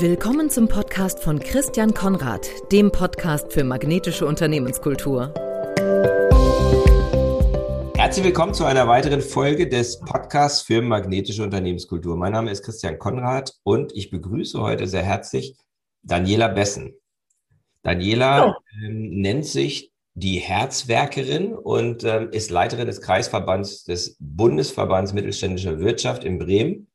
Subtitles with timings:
[0.00, 5.34] Willkommen zum Podcast von Christian Konrad, dem Podcast für magnetische Unternehmenskultur.
[7.96, 12.16] Herzlich willkommen zu einer weiteren Folge des Podcasts für magnetische Unternehmenskultur.
[12.16, 15.56] Mein Name ist Christian Konrad und ich begrüße heute sehr herzlich
[16.04, 16.94] Daniela Bessen.
[17.82, 25.80] Daniela ähm, nennt sich die Herzwerkerin und ähm, ist Leiterin des Kreisverbands des Bundesverbands Mittelständischer
[25.80, 26.88] Wirtschaft in Bremen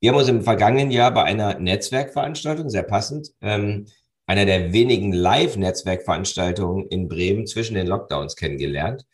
[0.00, 3.86] wir haben uns im vergangenen Jahr bei einer Netzwerkveranstaltung, sehr passend, ähm,
[4.26, 9.04] einer der wenigen Live-Netzwerkveranstaltungen in Bremen zwischen den Lockdowns kennengelernt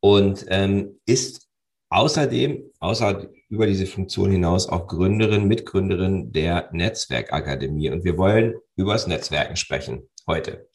[0.00, 1.48] und ähm, ist
[1.90, 7.90] außerdem, außer über diese Funktion hinaus, auch Gründerin, Mitgründerin der Netzwerkakademie.
[7.90, 10.68] Und wir wollen über das Netzwerken sprechen heute.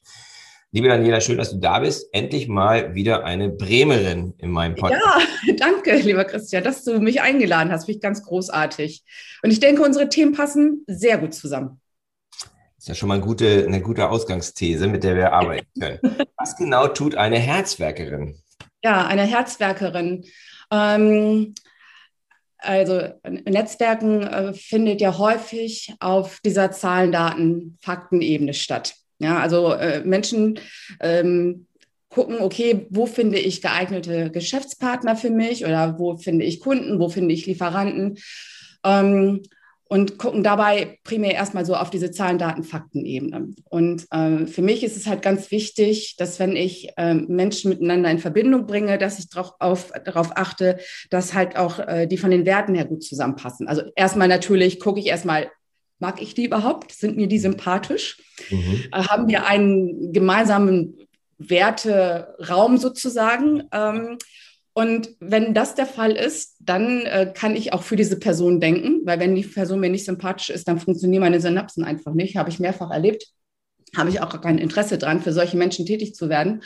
[0.72, 2.14] Liebe Daniela, schön, dass du da bist.
[2.14, 5.04] Endlich mal wieder eine Bremerin in meinem Podcast.
[5.48, 7.86] Ja, danke, lieber Christian, dass du mich eingeladen hast.
[7.86, 9.04] Finde ich ganz großartig.
[9.42, 11.82] Und ich denke, unsere Themen passen sehr gut zusammen.
[12.40, 16.00] Das ist ja schon mal eine gute, eine gute Ausgangsthese, mit der wir arbeiten können.
[16.38, 18.40] Was genau tut eine Herzwerkerin?
[18.84, 20.24] Ja, eine Herzwerkerin.
[20.70, 21.56] Ähm,
[22.60, 28.99] also Netzwerken äh, findet ja häufig auf dieser Zahlen, Daten, Faktenebene statt.
[29.20, 30.60] Ja, also äh, Menschen
[31.02, 31.68] ähm,
[32.10, 37.10] gucken, okay, wo finde ich geeignete Geschäftspartner für mich oder wo finde ich Kunden, wo
[37.10, 38.18] finde ich Lieferanten
[38.84, 39.44] ähm,
[39.90, 43.50] und gucken dabei primär erstmal so auf diese Zahlen, Daten, Fakten-Ebene.
[43.70, 48.12] Und äh, für mich ist es halt ganz wichtig, dass wenn ich äh, Menschen miteinander
[48.12, 52.32] in Verbindung bringe, dass ich darauf auf, darauf achte, dass halt auch äh, die von
[52.32, 53.68] den Werten her gut zusammenpassen.
[53.68, 55.50] Also erstmal natürlich gucke ich erstmal,
[56.00, 56.92] Mag ich die überhaupt?
[56.92, 58.18] Sind mir die sympathisch?
[58.50, 58.84] Mhm.
[58.92, 60.98] Äh, haben wir einen gemeinsamen
[61.38, 63.64] Werteraum sozusagen?
[63.72, 64.18] Ähm,
[64.74, 69.02] und wenn das der Fall ist, dann äh, kann ich auch für diese Person denken,
[69.04, 72.38] weil wenn die Person mir nicht sympathisch ist, dann funktionieren meine Synapsen einfach nicht.
[72.38, 73.28] Habe ich mehrfach erlebt.
[73.98, 76.62] Habe ich auch kein Interesse dran, für solche Menschen tätig zu werden.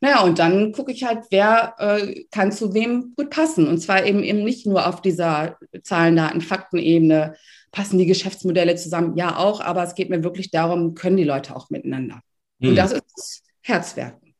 [0.00, 3.68] Naja, und dann gucke ich halt, wer äh, kann zu wem gut passen.
[3.68, 7.36] Und zwar eben eben nicht nur auf dieser Zahlen, Daten, Faktenebene,
[7.72, 9.16] passen die Geschäftsmodelle zusammen?
[9.16, 12.20] Ja, auch, aber es geht mir wirklich darum, können die Leute auch miteinander?
[12.60, 12.70] Hm.
[12.70, 14.34] Und das ist Herzwerken.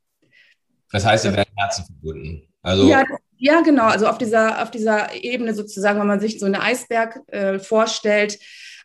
[0.93, 2.49] Das heißt, wir werden Herzen verbunden.
[2.61, 3.03] Also ja,
[3.39, 3.87] ja, genau.
[3.87, 8.39] Also auf dieser, auf dieser Ebene sozusagen, wenn man sich so einen Eisberg äh, vorstellt,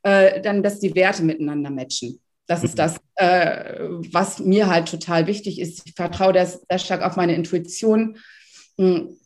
[0.03, 2.19] äh, dann, dass die Werte miteinander matchen.
[2.47, 2.77] Das ist mhm.
[2.77, 3.81] das, äh,
[4.11, 5.85] was mir halt total wichtig ist.
[5.85, 8.17] Ich vertraue sehr stark auf meine Intuition.
[8.79, 9.17] Hm.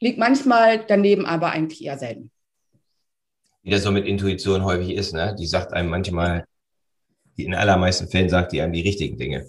[0.00, 2.30] Liegt manchmal daneben, aber eigentlich eher selten
[3.62, 5.34] wie das so mit Intuition häufig ist, ne?
[5.38, 6.44] Die sagt einem manchmal,
[7.36, 9.46] die in allermeisten Fällen sagt die einem die richtigen Dinge.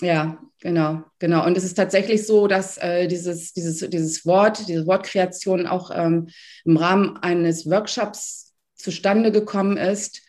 [0.00, 1.44] Ja, genau, genau.
[1.44, 6.28] Und es ist tatsächlich so, dass äh, dieses, dieses, dieses Wort, diese Wortkreation auch ähm,
[6.64, 10.22] im Rahmen eines Workshops zustande gekommen ist.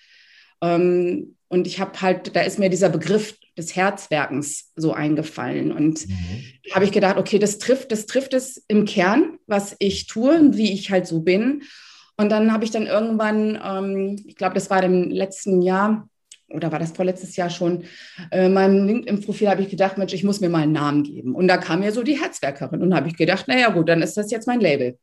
[0.61, 5.71] Ähm, und ich habe halt, da ist mir dieser Begriff des Herzwerkens so eingefallen.
[5.71, 6.43] Und mhm.
[6.73, 10.57] habe ich gedacht, okay, das trifft, das trifft es im Kern, was ich tue und
[10.57, 11.63] wie ich halt so bin.
[12.21, 16.07] Und dann habe ich dann irgendwann, ähm, ich glaube, das war im letzten Jahr
[16.49, 17.85] oder war das vorletztes Jahr schon,
[18.29, 21.33] äh, meinem LinkedIn-Profil habe ich gedacht, Mensch, ich muss mir mal einen Namen geben.
[21.33, 24.17] Und da kam mir so die Herzwerkerin und habe ich gedacht, naja gut, dann ist
[24.17, 24.99] das jetzt mein Label.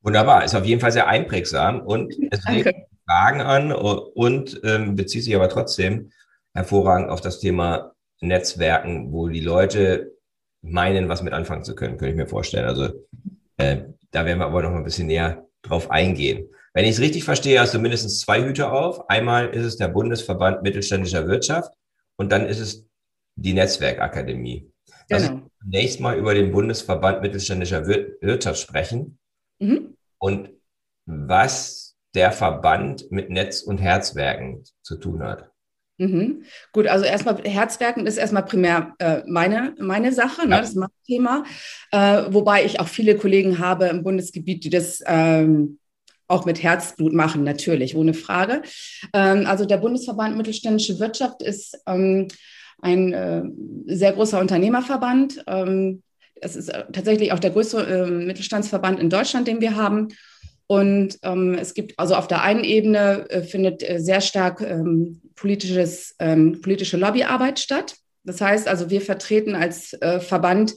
[0.00, 2.74] Wunderbar, ist auf jeden Fall sehr einprägsam und es regt
[3.06, 6.12] Fragen an und ähm, bezieht sich aber trotzdem
[6.54, 10.14] hervorragend auf das Thema Netzwerken, wo die Leute
[10.62, 12.64] meinen, was mit anfangen zu können, könnte ich mir vorstellen.
[12.64, 12.88] Also
[13.58, 16.48] äh, da werden wir aber noch mal ein bisschen näher drauf eingehen.
[16.72, 19.08] Wenn ich es richtig verstehe, hast du mindestens zwei Hüte auf.
[19.08, 21.72] Einmal ist es der Bundesverband Mittelständischer Wirtschaft
[22.16, 22.86] und dann ist es
[23.36, 24.70] die Netzwerkakademie.
[25.08, 25.46] Lass genau.
[25.60, 29.18] zunächst mal über den Bundesverband Mittelständischer Wirtschaft sprechen
[29.60, 29.96] mhm.
[30.18, 30.50] und
[31.06, 35.50] was der Verband mit Netz- und Herzwerken zu tun hat.
[35.98, 36.42] Mhm.
[36.72, 40.56] Gut, also erstmal Herzwerken ist erstmal primär äh, meine, meine Sache, ne?
[40.56, 41.44] das ist mein Thema.
[41.92, 45.78] Äh, wobei ich auch viele Kollegen habe im Bundesgebiet, die das ähm,
[46.26, 48.62] auch mit Herzblut machen, natürlich, ohne Frage.
[49.12, 52.28] Ähm, also der Bundesverband Mittelständische Wirtschaft ist ähm,
[52.82, 53.42] ein äh,
[53.86, 55.44] sehr großer Unternehmerverband.
[55.46, 56.02] Ähm,
[56.40, 60.08] es ist äh, tatsächlich auch der größte ähm, Mittelstandsverband in Deutschland, den wir haben.
[60.66, 65.20] Und ähm, es gibt also auf der einen Ebene äh, findet äh, sehr stark ähm,
[65.34, 67.96] politisches, ähm, politische Lobbyarbeit statt.
[68.24, 70.74] Das heißt also, wir vertreten als äh, Verband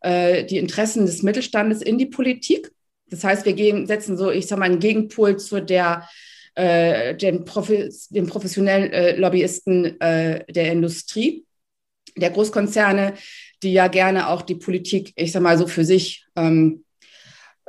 [0.00, 2.70] äh, die Interessen des Mittelstandes in die Politik.
[3.10, 6.08] Das heißt, wir gehen, setzen so, ich sage mal, einen Gegenpol zu der,
[6.54, 11.44] äh, den, Profi den professionellen äh, Lobbyisten äh, der Industrie,
[12.16, 13.14] der Großkonzerne,
[13.62, 16.84] die ja gerne auch die Politik, ich sage mal so, für sich ähm,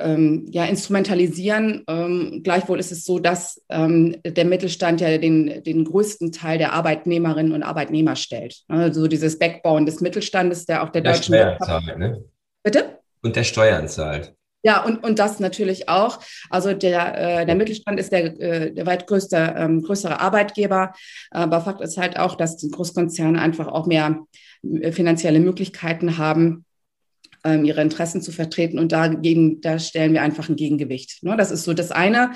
[0.00, 1.84] ähm, ja, instrumentalisieren.
[1.88, 6.72] Ähm, gleichwohl ist es so, dass ähm, der Mittelstand ja den, den größten Teil der
[6.72, 8.60] Arbeitnehmerinnen und Arbeitnehmer stellt.
[8.68, 12.24] Also dieses Backbone des Mittelstandes, der auch der, der deutschen Steuern ne?
[12.62, 12.98] Bitte?
[13.22, 14.34] Und der Steuern zahlt.
[14.62, 16.20] Ja, und, und das natürlich auch.
[16.50, 20.92] Also der, äh, der Mittelstand ist der, äh, der weit größte, ähm, größere Arbeitgeber.
[21.30, 24.26] Aber Fakt ist halt auch, dass die Großkonzerne einfach auch mehr
[24.62, 26.66] äh, finanzielle Möglichkeiten haben,
[27.44, 28.78] ähm, ihre Interessen zu vertreten.
[28.78, 31.22] Und dagegen, da stellen wir einfach ein Gegengewicht.
[31.22, 31.36] Ne?
[31.36, 32.32] Das ist so das eine.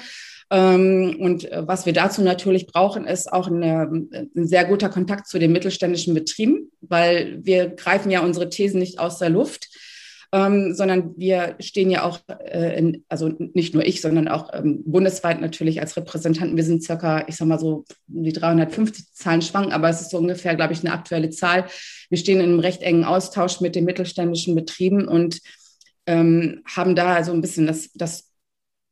[0.50, 3.88] Ähm, und äh, was wir dazu natürlich brauchen, ist auch eine,
[4.36, 8.98] ein sehr guter Kontakt zu den mittelständischen Betrieben, weil wir greifen ja unsere Thesen nicht
[8.98, 9.68] aus der Luft
[10.32, 14.82] ähm, sondern wir stehen ja auch, äh, in, also nicht nur ich, sondern auch ähm,
[14.84, 16.56] bundesweit natürlich als Repräsentanten.
[16.56, 20.18] Wir sind circa, ich sag mal so, die 350 Zahlen schwanken, aber es ist so
[20.18, 21.66] ungefähr, glaube ich, eine aktuelle Zahl.
[22.10, 25.40] Wir stehen in einem recht engen Austausch mit den mittelständischen Betrieben und
[26.06, 28.30] ähm, haben da so ein bisschen das, das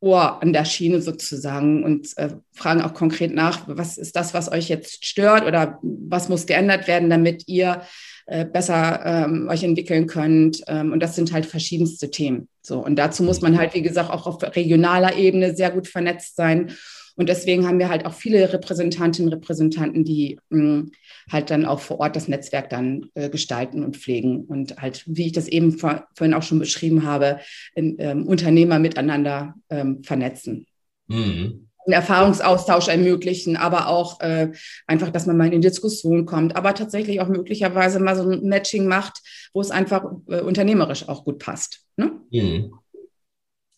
[0.03, 4.51] Ohr an der Schiene sozusagen und äh, fragen auch konkret nach, was ist das, was
[4.51, 7.83] euch jetzt stört oder was muss geändert werden, damit ihr
[8.27, 10.63] äh, besser ähm, euch entwickeln könnt.
[10.67, 12.49] Ähm, und das sind halt verschiedenste Themen.
[12.63, 16.35] So, und dazu muss man halt, wie gesagt, auch auf regionaler Ebene sehr gut vernetzt
[16.37, 16.73] sein.
[17.17, 20.93] Und deswegen haben wir halt auch viele Repräsentantinnen und Repräsentanten, die mh, hm,
[21.31, 25.27] halt dann auch vor Ort das Netzwerk dann äh, gestalten und pflegen und halt, wie
[25.27, 27.41] ich das eben vor, vorhin auch schon beschrieben habe,
[27.75, 30.67] in, ähm, Unternehmer miteinander ähm, vernetzen.
[31.09, 34.53] Mhm einen Erfahrungsaustausch ermöglichen, aber auch äh,
[34.87, 38.87] einfach, dass man mal in Diskussion kommt, aber tatsächlich auch möglicherweise mal so ein Matching
[38.87, 39.21] macht,
[39.53, 41.81] wo es einfach äh, unternehmerisch auch gut passt.
[41.97, 42.13] Ne?
[42.31, 42.73] Mhm.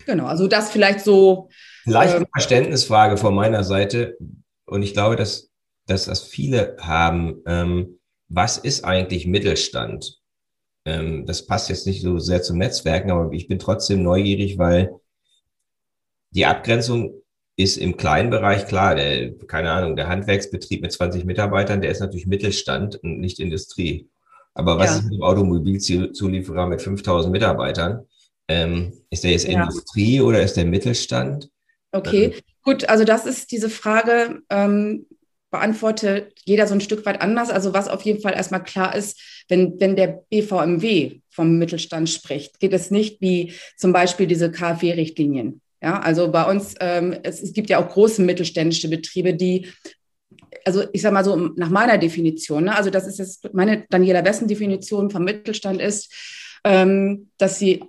[0.06, 1.48] Genau, also das vielleicht so.
[1.84, 4.16] Leichte äh, Verständnisfrage von meiner Seite
[4.66, 5.50] und ich glaube, dass,
[5.86, 7.42] dass das viele haben.
[7.46, 7.98] Ähm,
[8.28, 10.20] was ist eigentlich Mittelstand?
[10.84, 14.94] Ähm, das passt jetzt nicht so sehr zum Netzwerken, aber ich bin trotzdem neugierig, weil
[16.30, 17.14] die Abgrenzung
[17.56, 22.00] ist im kleinen Bereich klar, der, keine Ahnung, der Handwerksbetrieb mit 20 Mitarbeitern, der ist
[22.00, 24.08] natürlich Mittelstand und nicht Industrie.
[24.54, 24.96] Aber was ja.
[24.96, 28.06] ist mit dem Automobilzulieferer mit 5000 Mitarbeitern?
[28.48, 29.60] Ähm, ist der jetzt ja.
[29.60, 31.50] Industrie oder ist der Mittelstand?
[31.94, 32.32] Okay, ähm,
[32.62, 35.06] gut, also das ist diese Frage, ähm,
[35.50, 37.48] beantwortet jeder so ein Stück weit anders.
[37.48, 42.58] Also was auf jeden Fall erstmal klar ist, wenn, wenn der BVMW vom Mittelstand spricht,
[42.58, 45.60] geht es nicht wie zum Beispiel diese KfW-Richtlinien.
[45.80, 49.68] Ja, also bei uns, ähm, es, es gibt ja auch große mittelständische Betriebe, die
[50.64, 54.24] also ich sage mal so nach meiner Definition, ne, also das ist jetzt meine Daniela
[54.24, 56.12] Wessen Definition vom Mittelstand ist,
[56.64, 57.84] ähm, dass sie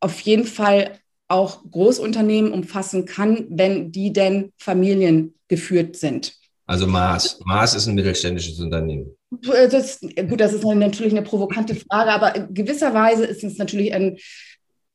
[0.00, 0.98] auf jeden Fall
[1.30, 6.34] auch Großunternehmen umfassen kann, wenn die denn familiengeführt sind.
[6.66, 7.40] Also Maas.
[7.44, 9.14] Maas ist ein mittelständisches Unternehmen.
[9.30, 13.94] Das, gut, das ist natürlich eine provokante Frage, aber in gewisser Weise ist es natürlich
[13.94, 14.18] ein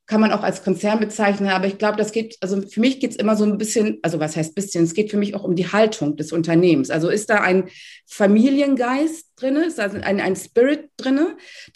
[0.07, 3.11] kann man auch als Konzern bezeichnen, aber ich glaube, das geht, also für mich geht
[3.11, 5.55] es immer so ein bisschen, also was heißt bisschen, es geht für mich auch um
[5.55, 6.91] die Haltung des Unternehmens.
[6.91, 7.69] Also ist da ein
[8.05, 11.19] Familiengeist drin, ist da ein, ein Spirit drin,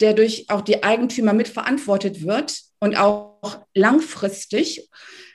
[0.00, 4.88] der durch auch die Eigentümer mitverantwortet wird und auch langfristig,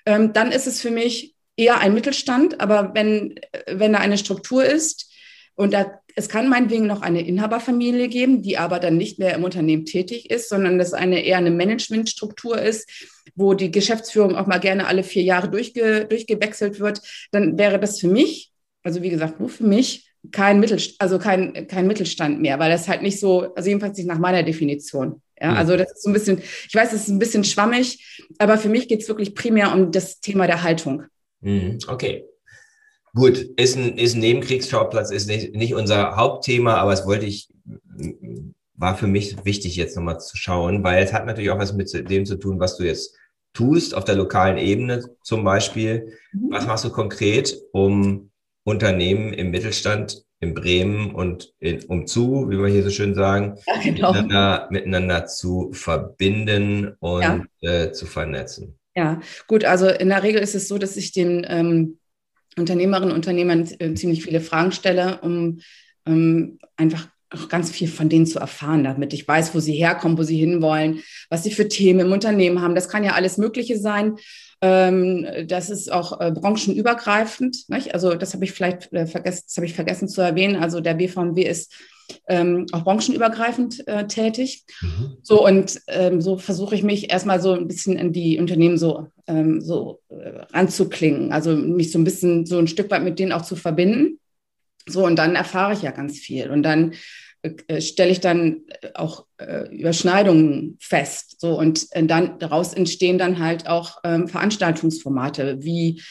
[0.05, 4.65] ähm, dann ist es für mich eher ein Mittelstand, aber wenn, wenn da eine Struktur
[4.65, 5.11] ist,
[5.55, 9.43] und da, es kann meinetwegen noch eine Inhaberfamilie geben, die aber dann nicht mehr im
[9.43, 12.89] Unternehmen tätig ist, sondern das eine eher eine Managementstruktur ist,
[13.35, 17.01] wo die Geschäftsführung auch mal gerne alle vier Jahre durchge, durchgewechselt wird.
[17.31, 18.51] Dann wäre das für mich,
[18.83, 22.87] also wie gesagt, nur für mich, kein, Mittelst also kein, kein Mittelstand mehr, weil das
[22.87, 25.21] halt nicht so, also jedenfalls nicht nach meiner Definition.
[25.39, 28.57] Ja, also das ist so ein bisschen, ich weiß, es ist ein bisschen schwammig, aber
[28.57, 31.03] für mich geht es wirklich primär um das Thema der Haltung.
[31.41, 31.79] Mhm.
[31.87, 32.25] Okay.
[33.13, 37.49] Gut, ist ein, ist ein Nebenkriegsschauplatz, ist nicht, nicht unser Hauptthema, aber es wollte ich,
[38.75, 41.91] war für mich wichtig, jetzt nochmal zu schauen, weil es hat natürlich auch was mit
[42.09, 43.15] dem zu tun, was du jetzt
[43.53, 46.17] tust auf der lokalen Ebene zum Beispiel.
[46.33, 46.51] Mhm.
[46.51, 48.31] Was machst du konkret, um
[48.65, 53.73] Unternehmen im Mittelstand in Bremen und in, umzu, wie wir hier so schön sagen, ja,
[53.81, 54.11] genau.
[54.11, 57.83] miteinander, miteinander, zu verbinden und ja.
[57.83, 58.77] äh, zu vernetzen?
[58.95, 61.99] Ja, gut, also in der Regel ist es so, dass ich den ähm,
[62.57, 65.59] Unternehmerinnen und Unternehmern äh, ziemlich viele Fragen stelle, um
[66.05, 70.17] ähm, einfach auch ganz viel von denen zu erfahren, damit ich weiß, wo sie herkommen,
[70.17, 72.75] wo sie hinwollen, was sie für Themen im Unternehmen haben.
[72.75, 74.15] Das kann ja alles Mögliche sein.
[74.67, 77.69] Ähm, das ist auch äh, branchenübergreifend.
[77.69, 77.93] Nicht?
[77.93, 80.55] Also das habe ich vielleicht äh, vergessen, das habe ich vergessen zu erwähnen.
[80.55, 81.71] Also der BVMW ist
[82.27, 84.65] ähm, auch branchenübergreifend äh, tätig.
[84.81, 85.17] Mhm.
[85.21, 89.07] So und ähm, so versuche ich mich erstmal so ein bisschen in die Unternehmen so,
[89.27, 93.33] ähm, so äh, ranzuklingen, also mich so ein bisschen so ein Stück weit mit denen
[93.33, 94.19] auch zu verbinden.
[94.87, 96.93] So und dann erfahre ich ja ganz viel und dann
[97.79, 98.61] stelle ich dann
[98.93, 101.39] auch äh, Überschneidungen fest.
[101.39, 106.01] So, und äh, dann daraus entstehen dann halt auch ähm, Veranstaltungsformate wie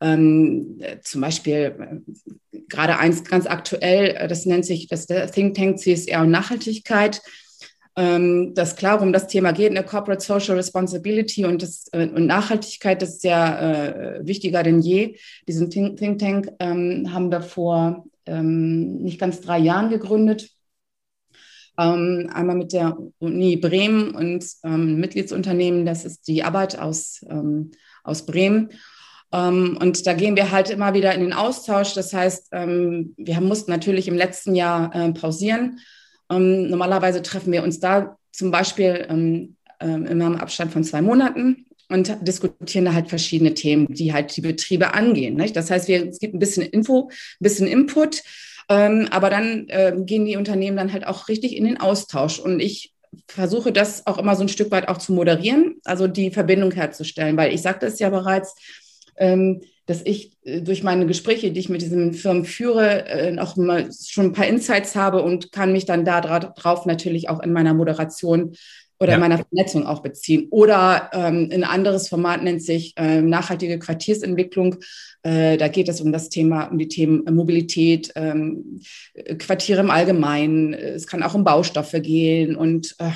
[0.00, 2.02] ähm, zum Beispiel
[2.52, 7.20] äh, gerade eins ganz aktuell, äh, das nennt sich das Think Tank CSR und Nachhaltigkeit
[7.98, 12.26] ähm, dass klar um das Thema geht, eine Corporate Social Responsibility und, das, äh, und
[12.26, 15.16] Nachhaltigkeit, das ist ja äh, wichtiger denn je.
[15.48, 20.50] Diesen Think, Think Tank ähm, haben wir vor ähm, nicht ganz drei Jahren gegründet.
[21.78, 27.70] Ähm, einmal mit der Uni Bremen und ähm, Mitgliedsunternehmen, das ist die Arbeit aus, ähm,
[28.02, 28.70] aus Bremen.
[29.30, 31.92] Um, und da gehen wir halt immer wieder in den Austausch.
[31.92, 35.80] Das heißt, ähm, wir mussten natürlich im letzten Jahr äh, pausieren,
[36.30, 41.02] ähm, normalerweise treffen wir uns da zum Beispiel ähm, ähm, immer im Abstand von zwei
[41.02, 45.36] Monaten und diskutieren da halt verschiedene Themen, die halt die Betriebe angehen.
[45.36, 45.56] Nicht?
[45.56, 48.22] Das heißt, wir, es gibt ein bisschen Info, ein bisschen Input,
[48.68, 52.38] ähm, aber dann äh, gehen die Unternehmen dann halt auch richtig in den Austausch.
[52.38, 52.92] Und ich
[53.26, 57.36] versuche das auch immer so ein Stück weit auch zu moderieren, also die Verbindung herzustellen,
[57.36, 58.54] weil ich sagte es ja bereits,
[59.16, 63.56] ähm, dass ich äh, durch meine Gespräche, die ich mit diesen Firmen führe, äh, auch
[63.56, 67.74] mal schon ein paar Insights habe und kann mich dann darauf natürlich auch in meiner
[67.74, 68.54] Moderation
[69.00, 69.14] oder ja.
[69.16, 70.48] in meiner Vernetzung auch beziehen.
[70.50, 74.76] Oder ähm, ein anderes Format nennt sich äh, nachhaltige Quartiersentwicklung.
[75.22, 78.80] Äh, da geht es um das Thema, um die Themen Mobilität, ähm,
[79.38, 80.74] Quartiere im Allgemeinen.
[80.74, 83.10] Es kann auch um Baustoffe gehen und äh,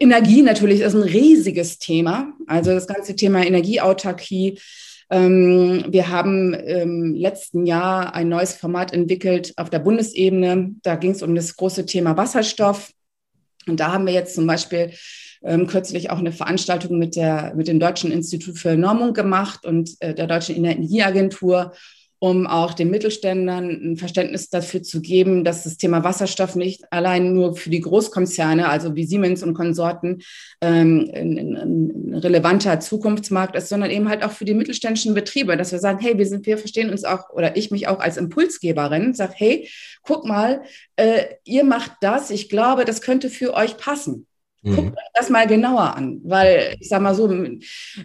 [0.00, 2.32] Energie natürlich ist ein riesiges Thema.
[2.48, 4.58] Also das ganze Thema Energieautarkie
[5.12, 10.76] ähm, wir haben im letzten Jahr ein neues Format entwickelt auf der Bundesebene.
[10.82, 12.92] Da ging es um das große Thema Wasserstoff.
[13.66, 14.92] Und da haben wir jetzt zum Beispiel
[15.42, 19.90] ähm, kürzlich auch eine Veranstaltung mit, der, mit dem Deutschen Institut für Normung gemacht und
[20.00, 21.72] äh, der Deutschen Energieagentur
[22.20, 27.32] um auch den Mittelständlern ein Verständnis dafür zu geben, dass das Thema Wasserstoff nicht allein
[27.32, 30.20] nur für die Großkonzerne, also wie Siemens und Konsorten,
[30.60, 35.72] ähm, ein, ein, relevanter Zukunftsmarkt ist, sondern eben halt auch für die mittelständischen Betriebe, dass
[35.72, 39.14] wir sagen, hey, wir sind, wir verstehen uns auch oder ich mich auch als Impulsgeberin,
[39.14, 39.70] sag, hey,
[40.02, 40.62] guck mal,
[40.96, 44.26] äh, ihr macht das, ich glaube, das könnte für euch passen.
[44.62, 44.76] Mhm.
[44.76, 47.28] Guckt euch das mal genauer an, weil ich sage mal so,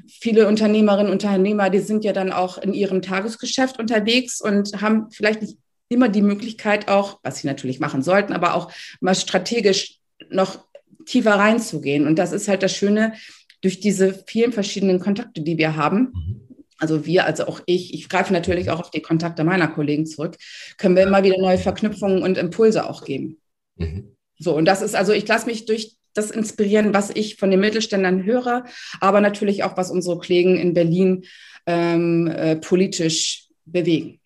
[0.07, 5.09] viele Unternehmerinnen und Unternehmer, die sind ja dann auch in ihrem Tagesgeschäft unterwegs und haben
[5.11, 5.57] vielleicht nicht
[5.89, 8.71] immer die Möglichkeit auch, was sie natürlich machen sollten, aber auch
[9.01, 10.65] mal strategisch noch
[11.05, 12.07] tiefer reinzugehen.
[12.07, 13.13] Und das ist halt das Schöne
[13.61, 16.13] durch diese vielen verschiedenen Kontakte, die wir haben.
[16.13, 16.41] Mhm.
[16.77, 20.35] Also wir, also auch ich, ich greife natürlich auch auf die Kontakte meiner Kollegen zurück,
[20.77, 23.39] können wir immer wieder neue Verknüpfungen und Impulse auch geben.
[23.77, 24.15] Mhm.
[24.37, 27.59] So, und das ist also, ich lasse mich durch das inspirieren, was ich von den
[27.59, 28.65] Mittelständlern höre,
[28.99, 31.25] aber natürlich auch, was unsere Kollegen in Berlin
[31.67, 34.19] ähm, äh, politisch bewegen.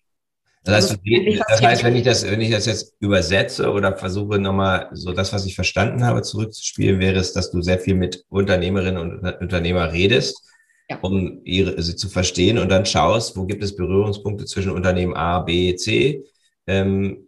[0.62, 4.38] Das heißt, also, das heißt, wenn ich das, wenn ich das jetzt übersetze oder versuche
[4.38, 8.24] nochmal so das, was ich verstanden habe, zurückzuspielen, wäre es, dass du sehr viel mit
[8.28, 10.46] Unternehmerinnen und Unternehmer redest,
[10.90, 10.98] ja.
[11.00, 15.40] um ihre, sie zu verstehen und dann schaust, wo gibt es Berührungspunkte zwischen Unternehmen A,
[15.40, 16.24] B, C.
[16.66, 17.26] Ähm,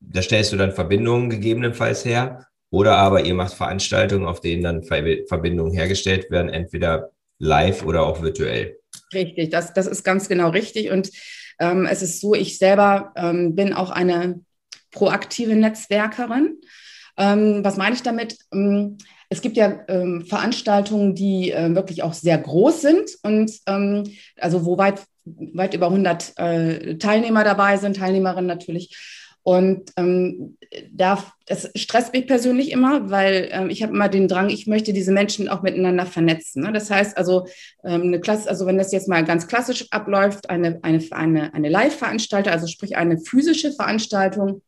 [0.00, 4.82] da stellst du dann Verbindungen gegebenenfalls her oder aber ihr macht Veranstaltungen, auf denen dann
[4.82, 8.78] Verbindungen hergestellt werden, entweder live oder auch virtuell.
[9.12, 10.90] Richtig, das, das ist ganz genau richtig.
[10.90, 11.10] Und
[11.58, 14.40] ähm, es ist so, ich selber ähm, bin auch eine
[14.92, 16.58] proaktive Netzwerkerin.
[17.16, 18.36] Ähm, was meine ich damit?
[18.52, 18.98] Ähm,
[19.28, 24.04] es gibt ja ähm, Veranstaltungen, die äh, wirklich auch sehr groß sind und ähm,
[24.36, 29.19] also wo weit, weit über 100 äh, Teilnehmer dabei sind, Teilnehmerinnen natürlich.
[29.42, 30.58] Und ähm,
[30.92, 34.92] da, das stresst mich persönlich immer, weil ähm, ich habe immer den Drang, ich möchte
[34.92, 36.62] diese Menschen auch miteinander vernetzen.
[36.62, 36.72] Ne?
[36.72, 37.46] Das heißt also,
[37.82, 41.68] ähm, eine Klasse, also wenn das jetzt mal ganz klassisch abläuft, eine, eine, eine, eine
[41.68, 44.62] Live-Veranstaltung, also sprich eine physische Veranstaltung,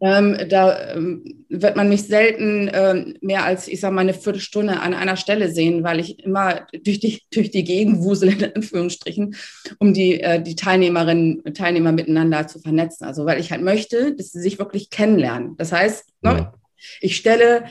[0.00, 4.80] ähm, da ähm, wird man mich selten ähm, mehr als, ich sage mal, eine Viertelstunde
[4.80, 9.36] an einer Stelle sehen, weil ich immer durch die, durch die Gegend wusel, in Anführungsstrichen,
[9.78, 13.06] um die, äh, die Teilnehmerinnen und Teilnehmer miteinander zu vernetzen.
[13.06, 15.56] Also weil ich halt möchte, dass sie sich wirklich kennenlernen.
[15.56, 16.54] Das heißt, ne, ja.
[17.00, 17.64] ich stelle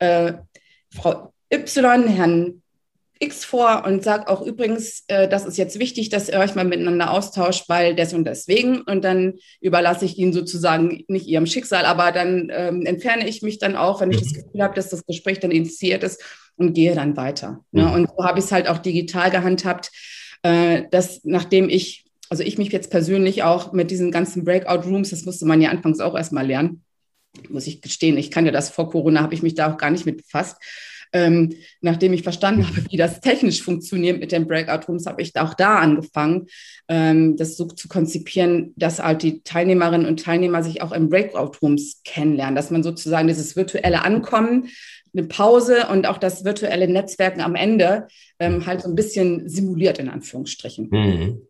[0.00, 0.34] äh,
[0.94, 2.59] Frau Y, Herrn
[3.22, 6.64] X vor und sage auch übrigens, äh, das ist jetzt wichtig, dass ihr euch mal
[6.64, 8.80] miteinander austauscht, weil des und deswegen.
[8.80, 13.58] Und dann überlasse ich ihnen sozusagen nicht ihrem Schicksal, aber dann ähm, entferne ich mich
[13.58, 14.36] dann auch, wenn ich das mhm.
[14.36, 16.24] Gefühl habe, dass das Gespräch dann initiiert ist
[16.56, 17.62] und gehe dann weiter.
[17.72, 17.84] Ne?
[17.84, 17.92] Mhm.
[17.92, 19.90] Und so habe ich es halt auch digital gehandhabt,
[20.42, 25.26] äh, dass nachdem ich, also ich mich jetzt persönlich auch mit diesen ganzen Breakout-Rooms, das
[25.26, 26.84] musste man ja anfangs auch erstmal lernen,
[27.50, 29.90] muss ich gestehen, ich kann ja das vor Corona, habe ich mich da auch gar
[29.90, 30.56] nicht mit befasst
[31.12, 35.36] ähm, nachdem ich verstanden habe, wie das technisch funktioniert mit den Breakout Rooms, habe ich
[35.36, 36.46] auch da angefangen,
[36.88, 41.58] ähm, das so zu konzipieren, dass halt die Teilnehmerinnen und Teilnehmer sich auch in Breakout
[41.62, 44.68] Rooms kennenlernen, dass man sozusagen dieses virtuelle Ankommen
[45.12, 48.06] eine Pause und auch das virtuelle Netzwerken am Ende
[48.38, 50.88] ähm, halt so ein bisschen simuliert, in Anführungsstrichen.
[50.90, 51.42] Mhm.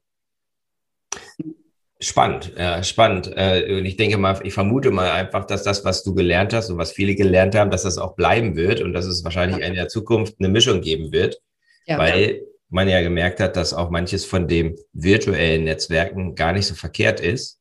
[2.02, 3.30] Spannend, ja, spannend.
[3.36, 6.70] Äh, und ich denke mal, ich vermute mal einfach, dass das, was du gelernt hast
[6.70, 9.66] und was viele gelernt haben, dass das auch bleiben wird und dass es wahrscheinlich ja.
[9.66, 11.42] in der Zukunft eine Mischung geben wird,
[11.86, 12.40] ja, weil
[12.70, 17.20] man ja gemerkt hat, dass auch manches von dem virtuellen Netzwerken gar nicht so verkehrt
[17.20, 17.60] ist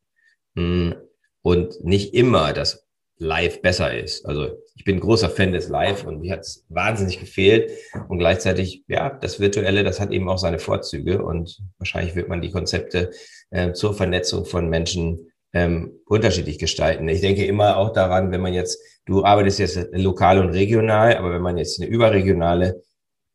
[0.55, 0.96] hm,
[1.41, 2.88] und nicht immer das
[3.20, 4.26] Live besser ist.
[4.26, 7.72] Also ich bin großer Fan des Live und mir hat es wahnsinnig gefehlt.
[8.08, 12.42] Und gleichzeitig, ja, das Virtuelle, das hat eben auch seine Vorzüge und wahrscheinlich wird man
[12.42, 13.12] die Konzepte
[13.52, 17.08] äh, zur Vernetzung von Menschen ähm, unterschiedlich gestalten.
[17.10, 21.34] Ich denke immer auch daran, wenn man jetzt, du arbeitest jetzt lokal und regional, aber
[21.34, 22.82] wenn man jetzt eine überregionale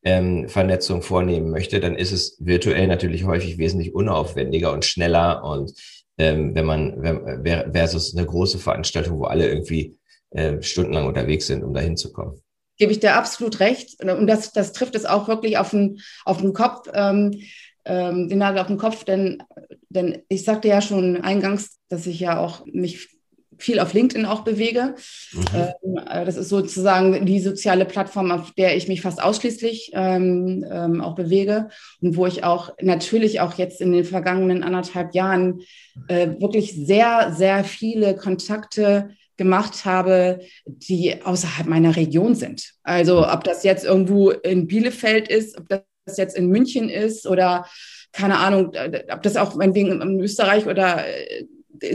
[0.03, 5.73] ähm, Vernetzung vornehmen möchte, dann ist es virtuell natürlich häufig wesentlich unaufwendiger und schneller und
[6.17, 7.43] ähm, wenn man
[7.73, 9.97] versus eine große Veranstaltung, wo alle irgendwie
[10.31, 12.41] äh, stundenlang unterwegs sind, um da hinzukommen.
[12.77, 14.03] Gebe ich dir absolut recht.
[14.03, 17.41] Und das, das trifft es auch wirklich auf den, auf den Kopf, ähm,
[17.85, 19.43] ähm, den Nagel auf den Kopf, denn,
[19.89, 23.14] denn ich sagte ja schon eingangs, dass ich ja auch mich
[23.57, 24.95] viel auf LinkedIn auch bewege.
[25.33, 25.45] Mhm.
[25.55, 30.65] Ähm, äh, das ist sozusagen die soziale Plattform, auf der ich mich fast ausschließlich ähm,
[30.69, 31.69] ähm, auch bewege
[32.01, 35.61] und wo ich auch natürlich auch jetzt in den vergangenen anderthalb Jahren
[36.07, 42.73] äh, wirklich sehr, sehr viele Kontakte gemacht habe, die außerhalb meiner Region sind.
[42.83, 47.65] Also ob das jetzt irgendwo in Bielefeld ist, ob das jetzt in München ist oder
[48.11, 48.71] keine Ahnung,
[49.11, 51.45] ob das auch meinetwegen in Österreich oder äh,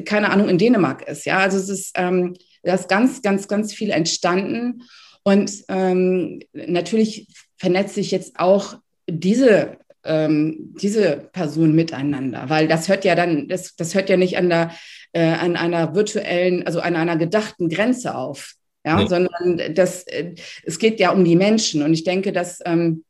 [0.04, 1.24] keine Ahnung, in Dänemark ist.
[1.24, 4.82] Ja, also es ist, ähm, da ist ganz, ganz, ganz viel entstanden.
[5.22, 8.78] Und ähm, natürlich vernetzt sich jetzt auch
[9.08, 14.38] diese, ähm, diese Person miteinander, weil das hört ja dann, das, das hört ja nicht
[14.38, 14.70] an, der,
[15.12, 18.54] äh, an einer virtuellen, also an einer gedachten Grenze auf.
[18.82, 19.08] Ja, nee.
[19.08, 21.82] sondern das, äh, es geht ja um die Menschen.
[21.82, 23.04] Und ich denke, dass ähm,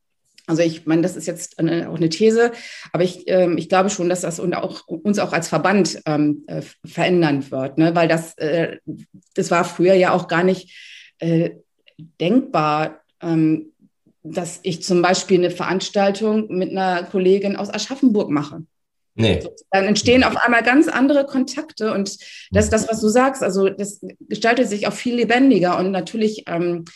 [0.50, 2.50] also ich meine, das ist jetzt eine, auch eine These,
[2.92, 6.42] aber ich, ähm, ich glaube schon, dass das und auch, uns auch als Verband ähm,
[6.48, 7.94] äh, verändern wird, ne?
[7.94, 8.78] weil das, äh,
[9.34, 10.74] das war früher ja auch gar nicht
[11.20, 11.50] äh,
[12.20, 13.66] denkbar, ähm,
[14.24, 18.64] dass ich zum Beispiel eine Veranstaltung mit einer Kollegin aus Aschaffenburg mache.
[19.14, 19.40] Nee.
[19.70, 22.16] Dann entstehen auf einmal ganz andere Kontakte und
[22.50, 23.44] das ist das, was du sagst.
[23.44, 26.86] Also das gestaltet sich auch viel lebendiger und natürlich ähm,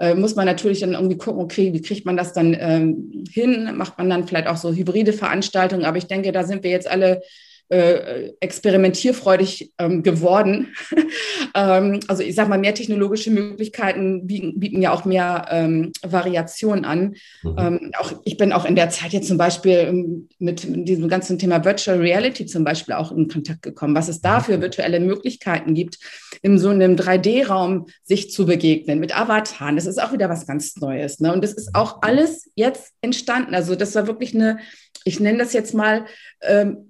[0.00, 3.76] äh, muss man natürlich dann irgendwie gucken, okay, wie kriegt man das dann ähm, hin?
[3.76, 5.84] Macht man dann vielleicht auch so hybride Veranstaltungen?
[5.84, 7.22] Aber ich denke, da sind wir jetzt alle
[7.70, 10.74] äh, experimentierfreudig ähm, geworden.
[11.54, 16.84] ähm, also ich sage mal, mehr technologische Möglichkeiten bieten, bieten ja auch mehr ähm, Variationen
[16.84, 17.14] an.
[17.44, 17.56] Mhm.
[17.58, 21.38] Ähm, auch, ich bin auch in der Zeit jetzt zum Beispiel ähm, mit diesem ganzen
[21.38, 24.62] Thema Virtual Reality zum Beispiel auch in Kontakt gekommen, was es da für mhm.
[24.62, 25.98] virtuelle Möglichkeiten gibt,
[26.42, 29.76] in so einem 3D-Raum sich zu begegnen mit Avataren.
[29.76, 31.20] Das ist auch wieder was ganz Neues.
[31.20, 31.32] Ne?
[31.32, 33.54] Und das ist auch alles jetzt entstanden.
[33.54, 34.58] Also das war wirklich eine,
[35.04, 36.06] ich nenne das jetzt mal,
[36.42, 36.89] ähm,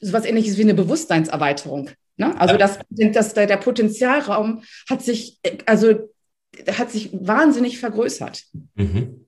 [0.00, 1.90] so was ähnliches wie eine Bewusstseinserweiterung.
[2.16, 2.38] Ne?
[2.40, 6.10] Also das, das, der Potenzialraum hat sich, also
[6.68, 8.44] hat sich wahnsinnig vergrößert.
[8.74, 9.26] Mhm.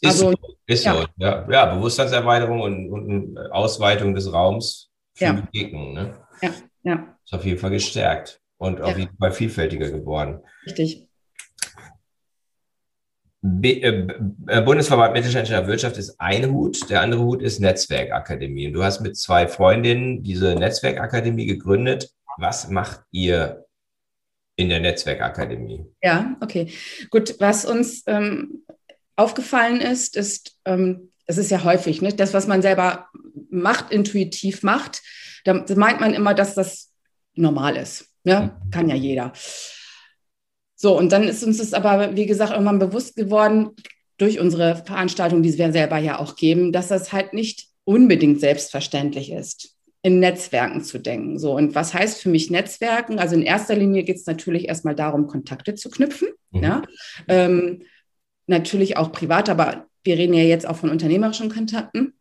[0.00, 0.94] Ist also, so, ist ja.
[0.94, 1.06] so.
[1.16, 5.32] Ja, ja, Bewusstseinserweiterung und, und Ausweitung des Raums für ja.
[5.32, 5.92] Begegnungen.
[5.92, 6.16] Ne?
[6.40, 6.50] Ja,
[6.82, 7.18] ja.
[7.24, 10.40] Ist auf jeden Fall gestärkt und auf jeden Fall vielfältiger geworden.
[10.64, 11.09] Richtig.
[13.42, 14.06] B äh,
[14.48, 18.66] äh, Bundesverband mittelständischer Wirtschaft ist ein Hut, der andere Hut ist Netzwerkakademie.
[18.66, 22.10] Und du hast mit zwei Freundinnen diese Netzwerkakademie gegründet.
[22.36, 23.64] Was macht ihr
[24.56, 25.86] in der Netzwerkakademie?
[26.02, 26.70] Ja, okay.
[27.08, 28.62] Gut, was uns ähm,
[29.16, 32.12] aufgefallen ist, ist, ähm, es ist ja häufig, ne?
[32.12, 33.08] das, was man selber
[33.50, 35.02] macht, intuitiv macht,
[35.44, 36.92] da meint man immer, dass das
[37.34, 38.06] normal ist.
[38.24, 38.52] Ne?
[38.64, 38.70] Mhm.
[38.70, 39.32] Kann ja jeder.
[40.82, 43.72] So, und dann ist uns das aber, wie gesagt, irgendwann bewusst geworden,
[44.16, 49.30] durch unsere Veranstaltung, die wir selber ja auch geben, dass das halt nicht unbedingt selbstverständlich
[49.30, 51.38] ist, in Netzwerken zu denken.
[51.38, 53.18] So, und was heißt für mich Netzwerken?
[53.18, 56.28] Also in erster Linie geht es natürlich erstmal darum, Kontakte zu knüpfen.
[56.50, 56.62] Mhm.
[56.62, 56.82] Ja?
[57.28, 57.82] Ähm,
[58.46, 62.14] natürlich auch privat, aber wir reden ja jetzt auch von unternehmerischen Kontakten.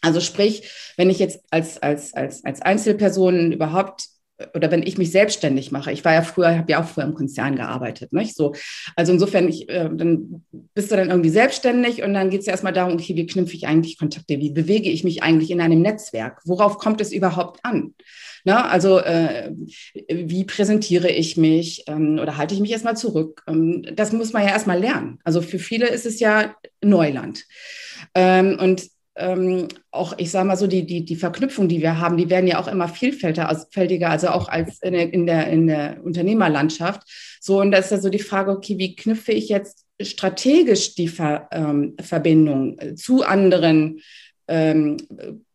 [0.00, 4.06] Also sprich, wenn ich jetzt als, als, als, als Einzelperson überhaupt
[4.54, 7.14] oder wenn ich mich selbstständig mache, ich war ja früher, habe ja auch früher im
[7.14, 8.54] Konzern gearbeitet, nicht so.
[8.96, 12.52] Also insofern, ich, äh, dann bist du dann irgendwie selbstständig und dann geht es ja
[12.52, 15.82] erstmal darum, okay, wie knüpfe ich eigentlich Kontakte, wie bewege ich mich eigentlich in einem
[15.82, 17.94] Netzwerk, worauf kommt es überhaupt an?
[18.44, 19.52] Na, also äh,
[20.08, 23.42] wie präsentiere ich mich ähm, oder halte ich mich erstmal zurück?
[23.46, 25.18] Ähm, das muss man ja erstmal lernen.
[25.24, 27.44] Also für viele ist es ja Neuland.
[28.14, 32.16] Ähm, und ähm, auch, ich sage mal so, die, die, die Verknüpfung, die wir haben,
[32.16, 36.02] die werden ja auch immer vielfältiger, also auch als in der, in der, in der
[36.02, 37.02] Unternehmerlandschaft.
[37.40, 41.08] So, und da ist ja so die Frage, okay, wie knüpfe ich jetzt strategisch die
[41.08, 44.00] Ver, ähm, Verbindung zu anderen
[44.48, 44.96] ähm,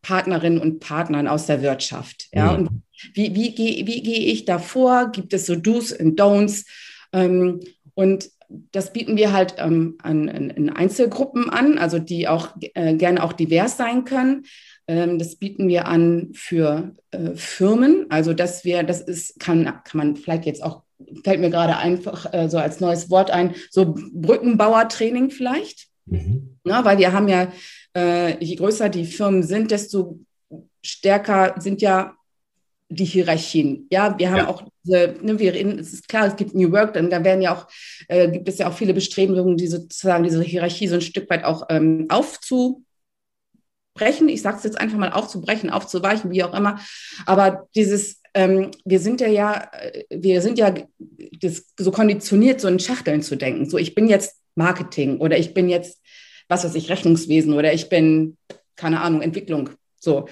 [0.01, 2.27] Partnerinnen und Partnern aus der Wirtschaft?
[2.33, 2.57] Ja, mhm.
[2.57, 2.69] und
[3.13, 5.11] wie, wie, wie, wie gehe ich da vor?
[5.11, 6.65] Gibt es so Do's und Don'ts?
[7.13, 7.61] Ähm,
[7.93, 8.29] und
[8.71, 13.33] das bieten wir halt ähm, an, in Einzelgruppen an, also die auch äh, gerne auch
[13.33, 14.45] divers sein können.
[14.87, 18.05] Ähm, das bieten wir an für äh, Firmen.
[18.09, 20.83] Also dass wir, das ist, kann, kann man vielleicht jetzt auch,
[21.23, 25.87] fällt mir gerade einfach äh, so als neues Wort ein, so Brückenbauertraining vielleicht.
[26.05, 26.57] Mhm.
[26.63, 27.51] Na, weil wir haben ja,
[27.95, 30.19] äh, je größer die Firmen sind, desto
[30.83, 32.15] stärker sind ja
[32.95, 33.87] die Hierarchien.
[33.91, 34.47] Ja, wir haben ja.
[34.47, 37.41] auch diese, ne, wir reden, es ist klar, es gibt New Work, dann da werden
[37.41, 37.67] ja auch,
[38.07, 41.43] äh, gibt es ja auch viele Bestrebungen, die sozusagen diese Hierarchie so ein Stück weit
[41.43, 42.83] auch ähm, aufzubrechen.
[44.27, 46.79] Ich sage es jetzt einfach mal aufzubrechen, aufzuweichen, wie auch immer.
[47.25, 50.73] Aber dieses, ähm, wir sind ja ja, äh, wir sind ja
[51.41, 53.69] das, so konditioniert, so in Schachteln zu denken.
[53.69, 56.01] So, ich bin jetzt Marketing oder ich bin jetzt,
[56.47, 58.37] was weiß ich, Rechnungswesen oder ich bin,
[58.75, 59.69] keine Ahnung, Entwicklung.
[59.99, 60.27] So.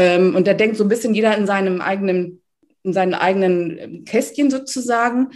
[0.00, 2.40] Ähm, und da denkt so ein bisschen jeder in seinem eigenen,
[2.82, 5.28] in seinen eigenen ähm, Kästchen sozusagen,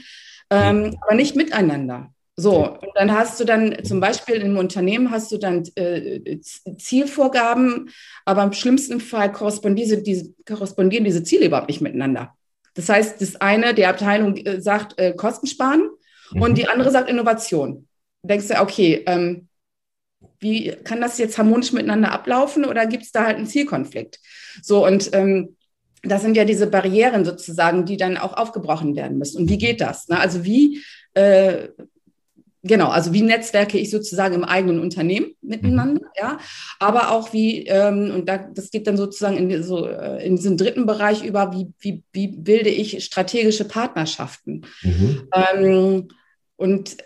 [0.48, 2.11] ähm, aber nicht miteinander.
[2.37, 6.40] So, und dann hast du dann zum Beispiel im Unternehmen hast du dann äh,
[6.79, 7.90] Zielvorgaben,
[8.24, 12.35] aber im schlimmsten Fall korrespondieren diese, korrespondieren diese Ziele überhaupt nicht miteinander.
[12.72, 15.90] Das heißt, das eine, die Abteilung äh, sagt äh, Kosten sparen
[16.33, 16.42] mhm.
[16.42, 17.87] und die andere sagt Innovation.
[18.22, 19.46] denkst du, okay, ähm,
[20.40, 24.20] wie kann das jetzt harmonisch miteinander ablaufen oder gibt es da halt einen Zielkonflikt?
[24.62, 25.56] So, und ähm,
[26.02, 29.42] das sind ja diese Barrieren sozusagen, die dann auch aufgebrochen werden müssen.
[29.42, 30.08] Und wie geht das?
[30.08, 30.18] Ne?
[30.18, 30.82] Also wie,
[31.14, 31.68] äh,
[32.62, 36.08] genau, also wie netzwerke ich sozusagen im eigenen Unternehmen miteinander, mhm.
[36.16, 36.38] ja,
[36.78, 40.56] aber auch wie, ähm, und da, das geht dann sozusagen in, so, äh, in diesen
[40.56, 44.66] dritten Bereich über, wie, wie, wie bilde ich strategische Partnerschaften?
[44.82, 45.28] Mhm.
[45.34, 46.08] Ähm,
[46.56, 46.96] und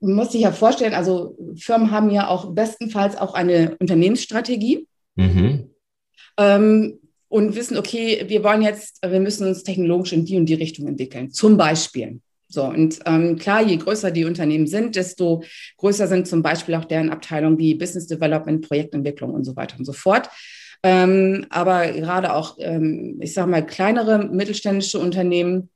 [0.00, 4.86] muss sich ja vorstellen, also Firmen haben ja auch bestenfalls auch eine Unternehmensstrategie.
[5.16, 5.70] Mhm.
[6.38, 10.54] Ähm, und wissen, okay, wir wollen jetzt, wir müssen uns technologisch in die und die
[10.54, 11.32] Richtung entwickeln.
[11.32, 12.20] Zum Beispiel.
[12.46, 15.42] So, und ähm, klar, je größer die Unternehmen sind, desto
[15.78, 19.84] größer sind zum Beispiel auch deren Abteilungen wie Business Development, Projektentwicklung und so weiter und
[19.84, 20.28] so fort.
[20.84, 25.70] Ähm, aber gerade auch, ähm, ich sage mal, kleinere mittelständische Unternehmen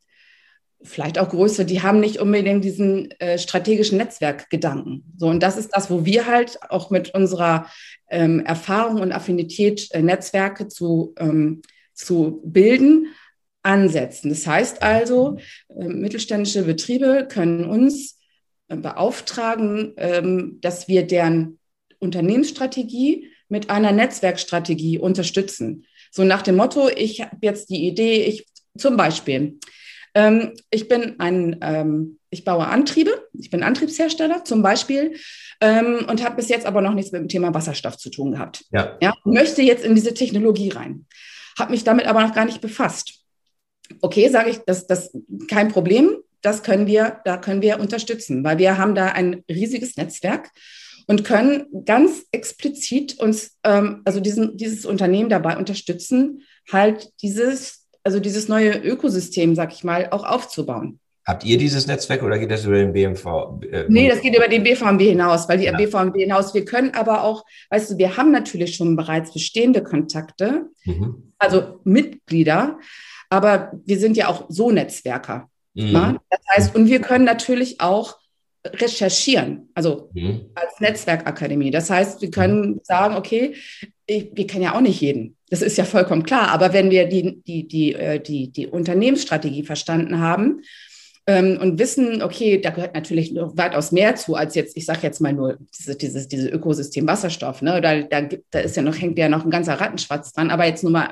[0.83, 5.05] vielleicht auch größere, die haben nicht unbedingt diesen äh, strategischen Netzwerkgedanken.
[5.17, 7.67] So, und das ist das, wo wir halt auch mit unserer
[8.09, 11.63] ähm, Erfahrung und Affinität, äh, Netzwerke zu, ähm,
[11.95, 13.09] zu bilden,
[13.63, 14.31] ansetzen.
[14.31, 15.39] Das heißt also,
[15.69, 18.19] äh, mittelständische Betriebe können uns
[18.69, 21.59] äh, beauftragen, ähm, dass wir deren
[21.99, 25.87] Unternehmensstrategie mit einer Netzwerkstrategie unterstützen.
[26.11, 29.59] So nach dem Motto, ich habe jetzt die Idee, ich zum Beispiel,
[30.15, 35.17] ähm, ich bin ein, ähm, ich baue Antriebe, ich bin Antriebshersteller zum Beispiel
[35.61, 38.65] ähm, und habe bis jetzt aber noch nichts mit dem Thema Wasserstoff zu tun gehabt.
[38.71, 38.97] Ja.
[39.01, 41.07] ja möchte jetzt in diese Technologie rein,
[41.59, 43.15] habe mich damit aber noch gar nicht befasst.
[44.01, 45.17] Okay, sage ich, das, das
[45.49, 49.97] kein Problem, das können wir, da können wir unterstützen, weil wir haben da ein riesiges
[49.97, 50.51] Netzwerk
[51.07, 58.21] und können ganz explizit uns, ähm, also diesen, dieses Unternehmen dabei unterstützen, halt dieses also
[58.21, 61.01] dieses neue Ökosystem, sag ich mal, auch aufzubauen.
[61.29, 63.63] Habt ihr dieses Netzwerk oder geht das über den BMV?
[63.71, 65.77] Äh, nee, das geht über den BVMW hinaus, weil die ja.
[65.77, 70.71] BVMW hinaus, wir können aber auch, weißt du, wir haben natürlich schon bereits bestehende Kontakte,
[70.87, 71.35] mhm.
[71.39, 72.79] also Mitglieder,
[73.29, 75.51] aber wir sind ja auch so Netzwerker.
[75.75, 76.19] Mhm.
[76.31, 78.17] Das heißt, und wir können natürlich auch
[78.65, 80.51] recherchieren, also mhm.
[80.55, 81.71] als Netzwerkakademie.
[81.71, 83.55] Das heißt, wir können sagen, okay,
[84.09, 85.37] ich, wir kennen ja auch nicht jeden.
[85.51, 86.49] Das ist ja vollkommen klar.
[86.49, 90.63] Aber wenn wir die, die, die, äh, die, die Unternehmensstrategie verstanden haben,
[91.29, 95.01] ähm, und wissen, okay, da gehört natürlich noch weitaus mehr zu, als jetzt, ich sage
[95.03, 97.61] jetzt mal nur dieses, dieses, dieses Ökosystem Wasserstoff.
[97.61, 97.83] Ne?
[97.83, 100.51] Da, da, gibt, da ist ja noch, hängt ja noch ein ganzer Rattenschwarz dran.
[100.51, 101.11] Aber jetzt nur mal,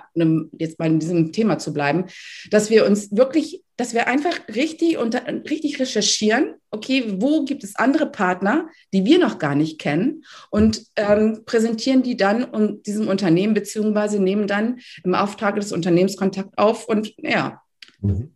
[0.59, 2.07] jetzt mal in diesem Thema zu bleiben,
[2.51, 5.15] dass wir uns wirklich, dass wir einfach richtig und
[5.51, 10.83] richtig recherchieren, okay, wo gibt es andere Partner, die wir noch gar nicht kennen und
[10.97, 16.57] ähm, präsentieren die dann und diesem Unternehmen beziehungsweise nehmen dann im Auftrag des Unternehmens Kontakt
[16.57, 17.61] auf und ja.
[18.01, 18.31] Mhm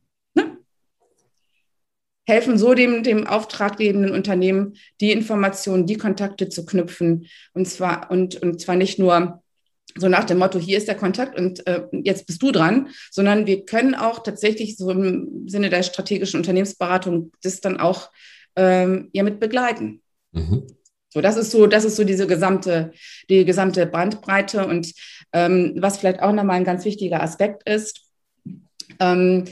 [2.31, 7.27] helfen so dem, dem auftraggebenden Unternehmen, die Informationen, die Kontakte zu knüpfen.
[7.53, 9.43] Und zwar, und, und zwar nicht nur
[9.97, 13.47] so nach dem Motto, hier ist der Kontakt und äh, jetzt bist du dran, sondern
[13.47, 18.11] wir können auch tatsächlich so im Sinne der strategischen Unternehmensberatung das dann auch
[18.57, 20.01] ähm, ja mit begleiten.
[20.33, 20.67] Mhm.
[21.13, 22.93] So, das ist so, das ist so diese gesamte,
[23.29, 24.93] die gesamte Bandbreite und
[25.33, 28.03] ähm, was vielleicht auch nochmal ein ganz wichtiger Aspekt ist.
[29.01, 29.45] Ähm,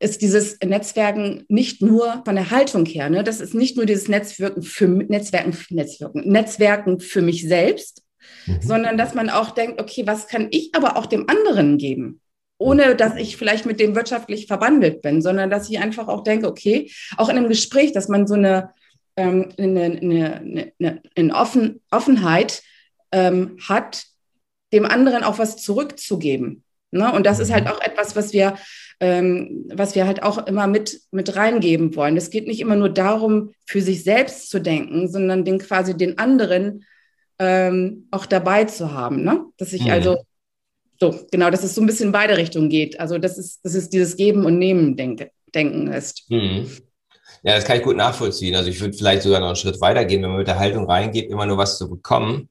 [0.00, 3.22] ist dieses Netzwerken nicht nur von der Haltung her, ne?
[3.22, 8.02] das ist nicht nur dieses Netzwerken für Netzwerken, Netzwerken, Netzwerken für mich selbst,
[8.46, 8.62] mhm.
[8.62, 12.20] sondern dass man auch denkt, okay, was kann ich aber auch dem anderen geben?
[12.58, 16.48] Ohne dass ich vielleicht mit dem wirtschaftlich verwandelt bin, sondern dass ich einfach auch denke,
[16.48, 18.70] okay, auch in einem Gespräch, dass man so eine,
[19.16, 22.62] ähm, eine, eine, eine, eine Offen, Offenheit
[23.12, 24.04] ähm, hat,
[24.72, 26.64] dem anderen auch was zurückzugeben.
[26.90, 27.12] Ne?
[27.12, 27.70] Und das ist halt mhm.
[27.70, 28.56] auch etwas, was wir
[29.00, 32.16] ähm, was wir halt auch immer mit, mit reingeben wollen.
[32.16, 36.18] Es geht nicht immer nur darum, für sich selbst zu denken, sondern den quasi den
[36.18, 36.84] anderen
[37.38, 39.24] ähm, auch dabei zu haben.
[39.24, 39.46] Ne?
[39.56, 39.90] Dass ich mhm.
[39.90, 40.18] also
[41.00, 43.00] so, genau, dass es so ein bisschen in beide Richtungen geht.
[43.00, 46.30] Also, dass es, dass es dieses Geben und Nehmen denke, Denken ist.
[46.30, 46.70] Mhm.
[47.42, 48.54] Ja, das kann ich gut nachvollziehen.
[48.54, 51.30] Also, ich würde vielleicht sogar noch einen Schritt weitergehen, wenn man mit der Haltung reingeht,
[51.30, 52.50] immer nur was zu bekommen,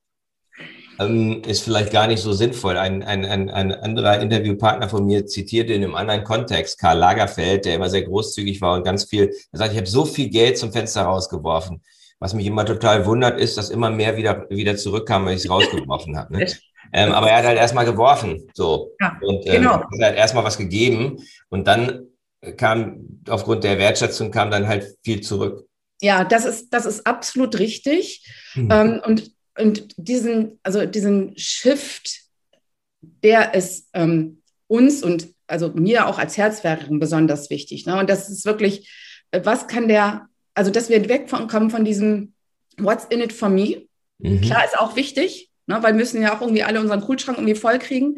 [1.00, 2.78] ähm, ist vielleicht gar nicht so sinnvoll.
[2.78, 7.66] Ein, ein, ein, ein anderer Interviewpartner von mir zitierte in einem anderen Kontext Karl Lagerfeld,
[7.66, 10.58] der immer sehr großzügig war und ganz viel, er sagt, ich habe so viel Geld
[10.58, 11.82] zum Fenster rausgeworfen.
[12.20, 15.50] Was mich immer total wundert, ist, dass immer mehr wieder, wieder zurückkam, wenn ich es
[15.50, 16.38] rausgeworfen habe.
[16.38, 16.48] Ne?
[16.92, 18.48] Ähm, aber er hat halt erstmal geworfen.
[18.54, 18.96] So.
[19.00, 19.84] Ja, und ähm, genau.
[20.00, 21.18] er hat erstmal was gegeben
[21.50, 22.08] und dann
[22.58, 25.68] kam aufgrund der Wertschätzung kam dann halt viel zurück.
[26.02, 28.26] Ja, das ist, das ist absolut richtig.
[28.56, 28.70] Mhm.
[28.72, 32.22] Ähm, und und diesen, also diesen Shift,
[33.02, 37.86] der ist ähm, uns und also mir auch als Herzwerkerin besonders wichtig.
[37.86, 38.00] Ne?
[38.00, 38.90] Und das ist wirklich,
[39.32, 42.34] äh, was kann der, also dass wir wegkommen von diesem
[42.78, 43.88] What's in it for me?
[44.20, 44.42] Mhm.
[44.42, 45.78] Klar ist auch wichtig, ne?
[45.82, 48.18] weil wir müssen ja auch irgendwie alle unseren Kühlschrank irgendwie voll kriegen.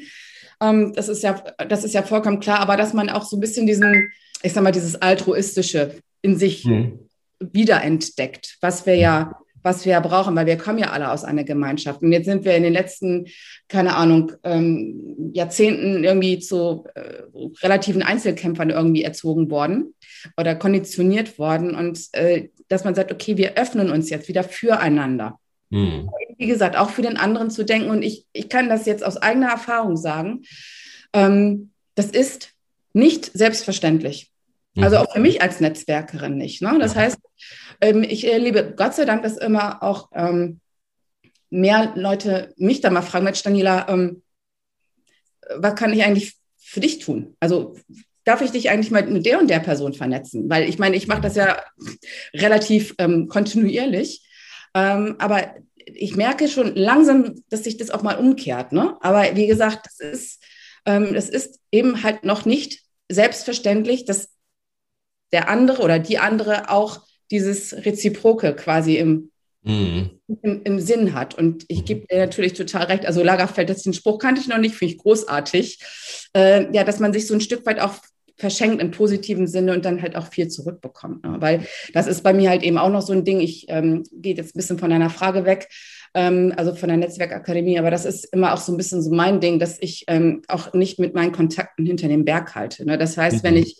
[0.61, 3.41] Ähm, das, ist ja, das ist ja vollkommen klar, aber dass man auch so ein
[3.41, 4.11] bisschen diesen,
[4.43, 7.07] ich sag mal, dieses Altruistische in sich mhm.
[7.39, 12.01] wiederentdeckt, was wir ja was wir brauchen, weil wir kommen ja alle aus einer Gemeinschaft.
[12.01, 13.27] Und jetzt sind wir in den letzten,
[13.67, 17.23] keine Ahnung, ähm, Jahrzehnten irgendwie zu äh,
[17.61, 19.93] relativen Einzelkämpfern irgendwie erzogen worden
[20.37, 21.75] oder konditioniert worden.
[21.75, 25.39] Und äh, dass man sagt, okay, wir öffnen uns jetzt wieder füreinander.
[25.69, 26.09] Mhm.
[26.37, 27.89] Wie gesagt, auch für den anderen zu denken.
[27.89, 30.43] Und ich, ich kann das jetzt aus eigener Erfahrung sagen.
[31.13, 32.53] Ähm, das ist
[32.93, 34.30] nicht selbstverständlich.
[34.77, 35.01] Also mhm.
[35.01, 36.61] auch für mich als Netzwerkerin nicht.
[36.61, 36.77] Ne?
[36.79, 37.17] Das heißt,
[37.81, 40.61] ähm, ich erlebe Gott sei Dank, dass immer auch ähm,
[41.49, 44.23] mehr Leute mich da mal fragen, Mensch, Daniela, ähm,
[45.57, 47.35] was kann ich eigentlich für dich tun?
[47.41, 47.75] Also
[48.23, 50.49] darf ich dich eigentlich mal mit der und der Person vernetzen?
[50.49, 51.61] Weil ich meine, ich mache das ja
[52.33, 54.23] relativ kontinuierlich,
[54.73, 58.71] aber ich merke schon langsam, dass sich das auch mal umkehrt.
[58.71, 58.95] Ne?
[59.01, 60.43] Aber wie gesagt, das ist,
[60.85, 64.29] das ist eben halt noch nicht selbstverständlich, dass
[65.31, 69.31] der andere oder die andere auch dieses Reziproke quasi im,
[69.63, 70.11] mhm.
[70.41, 71.35] im, im, Sinn hat.
[71.37, 71.85] Und ich mhm.
[71.85, 73.05] gebe dir natürlich total recht.
[73.05, 75.79] Also Lagerfeld, das den Spruch kannte ich noch nicht, finde ich großartig.
[76.35, 77.95] Äh, ja, dass man sich so ein Stück weit auch
[78.41, 81.23] verschenkt im positiven Sinne und dann halt auch viel zurückbekommt.
[81.23, 81.35] Ne?
[81.39, 83.39] Weil das ist bei mir halt eben auch noch so ein Ding.
[83.39, 85.69] Ich ähm, gehe jetzt ein bisschen von deiner Frage weg,
[86.15, 89.39] ähm, also von der Netzwerkakademie, aber das ist immer auch so ein bisschen so mein
[89.39, 92.83] Ding, dass ich ähm, auch nicht mit meinen Kontakten hinter dem Berg halte.
[92.83, 92.97] Ne?
[92.97, 93.43] Das heißt, mhm.
[93.43, 93.77] wenn ich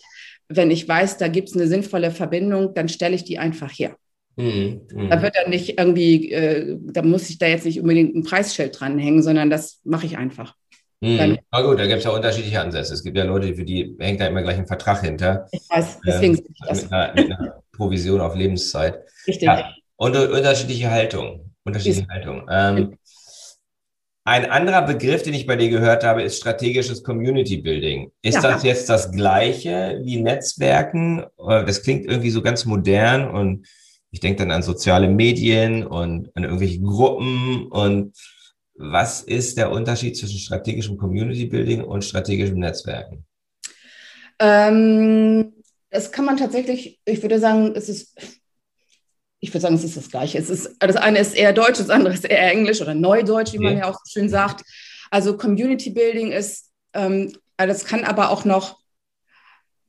[0.56, 3.96] wenn ich weiß, da gibt es eine sinnvolle Verbindung, dann stelle ich die einfach her.
[4.36, 5.08] Mhm, mh.
[5.08, 8.78] Da wird dann nicht irgendwie, äh, da muss ich da jetzt nicht unbedingt ein Preisschild
[8.78, 10.54] dranhängen, sondern das mache ich einfach.
[11.00, 11.38] Mhm.
[11.50, 12.94] Na gut, da gibt es ja unterschiedliche Ansätze.
[12.94, 15.48] Es gibt ja Leute, für die hängt da immer gleich ein Vertrag hinter.
[15.50, 16.82] Ich weiß, deswegen ähm, das.
[16.82, 19.00] Mit einer, mit einer, Provision auf Lebenszeit.
[19.26, 19.46] Richtig.
[19.46, 21.52] Ja, und unterschiedliche Haltung.
[21.64, 22.46] Unterschiedliche Haltung.
[22.50, 22.98] Ähm,
[24.24, 28.12] ein anderer Begriff, den ich bei dir gehört habe, ist strategisches Community Building.
[28.22, 28.42] Ist ja.
[28.42, 31.24] das jetzt das gleiche wie Netzwerken?
[31.38, 33.66] Das klingt irgendwie so ganz modern und
[34.12, 37.66] ich denke dann an soziale Medien und an irgendwelche Gruppen.
[37.66, 38.14] Und
[38.74, 43.24] was ist der Unterschied zwischen strategischem Community Building und strategischem Netzwerken?
[44.38, 45.52] Ähm,
[45.90, 48.41] das kann man tatsächlich, ich würde sagen, es ist,
[49.42, 50.38] ich würde sagen, es ist das Gleiche.
[50.38, 53.58] Es ist, das eine ist eher Deutsch, das andere ist eher Englisch oder Neudeutsch, wie
[53.58, 54.64] man ja auch so schön sagt.
[55.10, 58.78] Also Community Building ist, ähm, also das kann aber auch noch,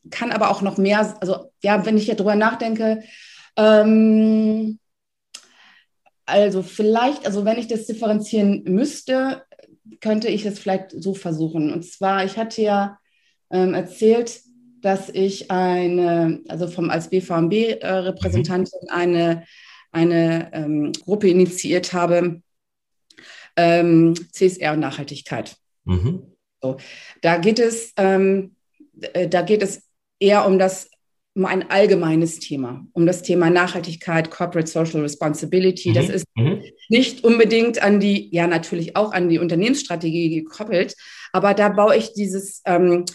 [0.10, 3.04] kann aber auch noch mehr, also ja, wenn ich ja drüber nachdenke,
[3.56, 4.80] ähm,
[6.26, 9.44] also vielleicht, also wenn ich das differenzieren müsste,
[10.02, 11.72] könnte ich es vielleicht so versuchen.
[11.72, 12.98] Und zwar, ich hatte ja
[13.52, 14.42] ähm, erzählt,
[14.84, 19.44] dass ich eine, also vom, als BVMB-Repräsentantin äh, eine,
[19.92, 22.42] eine ähm, Gruppe initiiert habe,
[23.56, 25.56] ähm, CSR und Nachhaltigkeit.
[25.86, 26.24] Mhm.
[26.62, 26.78] So,
[27.22, 28.56] da geht es, ähm,
[29.14, 29.84] äh, da geht es
[30.20, 30.90] eher um das
[31.36, 35.90] um ein allgemeines Thema, um das Thema Nachhaltigkeit, Corporate Social Responsibility.
[35.90, 35.94] Mhm.
[35.96, 36.62] Das ist mhm.
[36.90, 40.96] nicht unbedingt an die, ja natürlich auch an die Unternehmensstrategie gekoppelt,
[41.32, 43.06] aber da baue ich dieses, ähm,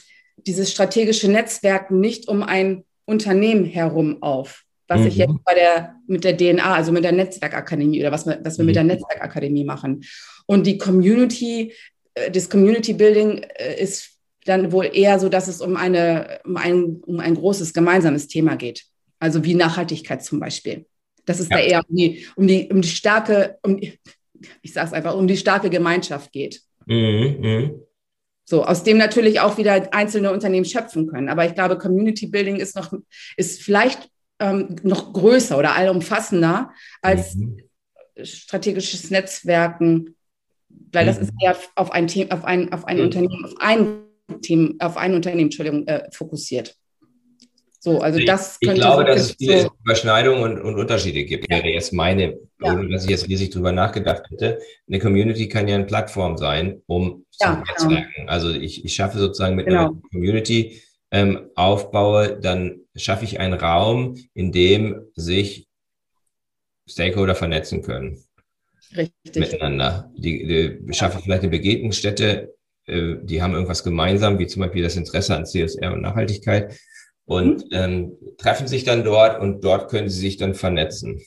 [0.46, 5.06] dieses strategische Netzwerk nicht um ein Unternehmen herum auf, was mhm.
[5.06, 8.58] ich jetzt bei der, mit der DNA, also mit der Netzwerkakademie oder was wir, was
[8.58, 8.90] wir mit der mhm.
[8.90, 10.04] Netzwerkakademie machen.
[10.46, 11.72] Und die Community,
[12.14, 14.10] äh, das Community Building äh, ist
[14.44, 18.56] dann wohl eher so, dass es um, eine, um, ein, um ein großes gemeinsames Thema
[18.56, 18.84] geht.
[19.18, 20.86] Also wie Nachhaltigkeit zum Beispiel.
[21.26, 21.58] Dass es ja.
[21.58, 23.78] da eher um die, um die, um die starke, um,
[24.62, 26.62] ich sage es einfach, um die starke Gemeinschaft geht.
[26.86, 27.70] Mhm, mh.
[28.48, 31.28] So, aus dem natürlich auch wieder einzelne Unternehmen schöpfen können.
[31.28, 32.94] Aber ich glaube, Community Building ist noch,
[33.36, 34.08] ist vielleicht
[34.38, 36.70] ähm, noch größer oder allumfassender
[37.02, 37.58] als mhm.
[38.22, 40.16] strategisches Netzwerken,
[40.70, 41.24] weil das mhm.
[41.24, 43.02] ist eher auf ein Thema, auf ein, auf ein mhm.
[43.02, 43.98] Unternehmen, auf ein
[44.40, 46.74] Team, auf ein Unternehmen, Entschuldigung, äh, fokussiert.
[47.80, 51.48] So, also das ich, ich glaube, dass es viele so Überschneidungen und, und, Unterschiede gibt,
[51.48, 52.72] wäre jetzt meine, ja.
[52.72, 54.58] ohne dass ich jetzt riesig drüber nachgedacht hätte.
[54.88, 58.00] Eine Community kann ja eine Plattform sein, um ja, zu genau.
[58.00, 58.28] netzwerken.
[58.28, 59.80] Also ich, ich schaffe sozusagen mit genau.
[59.80, 65.68] einer Community ähm, aufbaue, dann schaffe ich einen Raum, in dem sich
[66.88, 68.18] Stakeholder vernetzen können.
[68.96, 69.36] Richtig.
[69.36, 70.10] Miteinander.
[70.16, 72.54] Die, die schaffe vielleicht eine Begegnungsstätte
[72.88, 76.74] äh, die haben irgendwas gemeinsam, wie zum Beispiel das Interesse an CSR und Nachhaltigkeit
[77.28, 77.70] und mhm.
[77.72, 81.20] ähm, treffen sich dann dort und dort können sie sich dann vernetzen.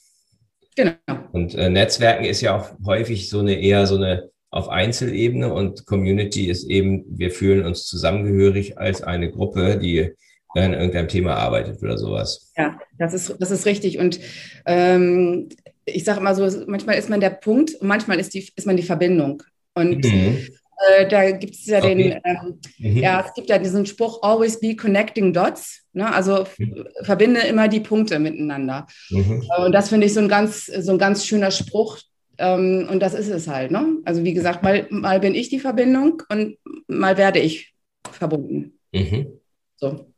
[0.76, 0.94] Genau.
[1.32, 5.86] Und äh, Netzwerken ist ja auch häufig so eine eher so eine auf Einzelebene und
[5.86, 10.12] Community ist eben, wir fühlen uns zusammengehörig als eine Gruppe, die
[10.50, 12.52] an irgendeinem Thema arbeitet oder sowas.
[12.58, 13.98] Ja, das ist, das ist richtig.
[13.98, 14.20] Und
[14.66, 15.48] ähm,
[15.86, 18.76] ich sage immer so, manchmal ist man der Punkt und manchmal ist, die, ist man
[18.76, 19.42] die Verbindung.
[19.74, 20.48] Und mhm.
[20.88, 21.96] Äh, da gibt es ja okay.
[21.96, 22.98] den, ähm, mhm.
[22.98, 25.84] ja, es gibt ja diesen Spruch, always be connecting dots.
[25.94, 26.12] Ne?
[26.12, 26.86] Also mhm.
[27.04, 28.88] verbinde immer die Punkte miteinander.
[29.10, 29.44] Mhm.
[29.58, 32.00] Äh, und das finde ich so ein ganz, so ein ganz schöner Spruch.
[32.38, 33.72] Ähm, und das ist es halt.
[33.72, 33.98] Ne?
[34.06, 37.74] Also wie gesagt, mal, mal bin ich die Verbindung und mal werde ich
[38.12, 38.80] verbunden.
[38.92, 39.28] Mhm.
[39.76, 40.11] So.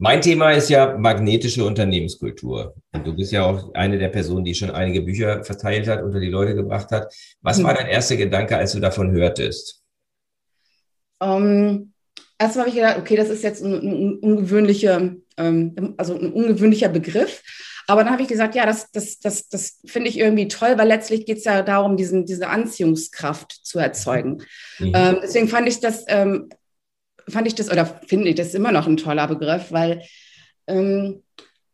[0.00, 2.74] Mein Thema ist ja magnetische Unternehmenskultur.
[2.92, 6.20] Und du bist ja auch eine der Personen, die schon einige Bücher verteilt hat, unter
[6.20, 7.12] die Leute gebracht hat.
[7.40, 9.82] Was war dein erster Gedanke, als du davon hörtest?
[11.20, 11.92] Um, ähm,
[12.38, 16.88] erstmal habe ich gedacht, okay, das ist jetzt ein, ein ungewöhnlicher, ähm, also ein ungewöhnlicher
[16.88, 17.42] Begriff.
[17.88, 20.86] Aber dann habe ich gesagt, ja, das, das, das, das finde ich irgendwie toll, weil
[20.86, 24.42] letztlich geht es ja darum, diesen, diese Anziehungskraft zu erzeugen.
[24.78, 24.92] Mhm.
[24.94, 26.50] Ähm, deswegen fand ich das ähm,
[27.30, 30.02] fand ich das, oder finde ich das immer noch ein toller Begriff, weil
[30.66, 31.22] ähm,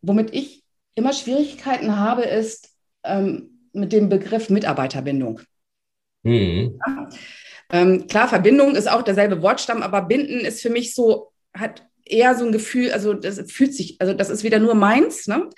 [0.03, 0.64] womit ich
[0.95, 2.71] immer Schwierigkeiten habe, ist
[3.05, 5.40] ähm, mit dem Begriff Mitarbeiterbindung.
[6.23, 6.79] Mhm.
[6.87, 7.09] Ja.
[7.71, 12.35] Ähm, klar, Verbindung ist auch derselbe Wortstamm, aber binden ist für mich so, hat eher
[12.35, 15.49] so ein Gefühl, also das fühlt sich, also das ist wieder nur meins, ne?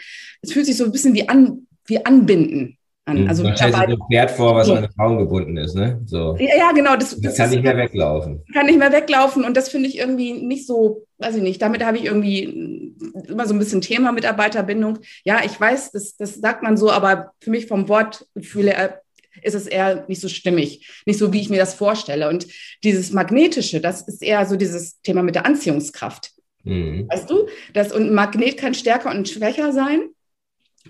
[0.40, 2.75] Es fühlt sich so ein bisschen wie an, wie anbinden
[3.06, 3.22] an.
[3.22, 3.28] Mhm.
[3.28, 6.00] Also Man stellt sich ein Pferd vor, was an den Raum gebunden ist, ne?
[6.04, 6.36] So.
[6.38, 6.96] Ja, ja genau.
[6.96, 8.42] Das, das, das kann ist, nicht mehr weglaufen.
[8.52, 11.84] Kann nicht mehr weglaufen und das finde ich irgendwie nicht so, weiß ich nicht, damit
[11.84, 12.94] habe ich irgendwie
[13.28, 14.98] immer so ein bisschen Thema Mitarbeiterbindung.
[15.24, 19.00] Ja, ich weiß, das, das sagt man so, aber für mich vom Wortgefühl her
[19.42, 22.28] ist es eher nicht so stimmig, nicht so, wie ich mir das vorstelle.
[22.28, 22.46] Und
[22.82, 26.32] dieses Magnetische, das ist eher so dieses Thema mit der Anziehungskraft.
[26.64, 27.06] Mhm.
[27.08, 27.46] Weißt du?
[27.74, 30.08] Das, und ein Magnet kann stärker und schwächer sein.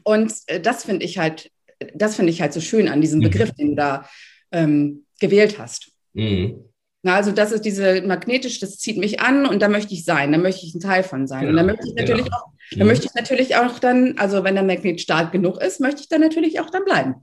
[0.04, 1.50] Und äh, das finde ich halt
[1.94, 3.24] das finde ich halt so schön an diesem mhm.
[3.24, 4.08] Begriff, den du da
[4.52, 5.92] ähm, gewählt hast.
[6.14, 6.64] Mhm.
[7.02, 10.32] Na, also das ist diese magnetisch, das zieht mich an und da möchte ich sein,
[10.32, 11.46] da möchte ich ein Teil von sein.
[11.46, 11.50] Genau.
[11.50, 12.36] Und da möchte ich natürlich genau.
[12.36, 12.86] auch, da mhm.
[12.90, 16.20] möchte ich natürlich auch dann, also wenn der Magnet stark genug ist, möchte ich dann
[16.20, 17.14] natürlich auch dann bleiben.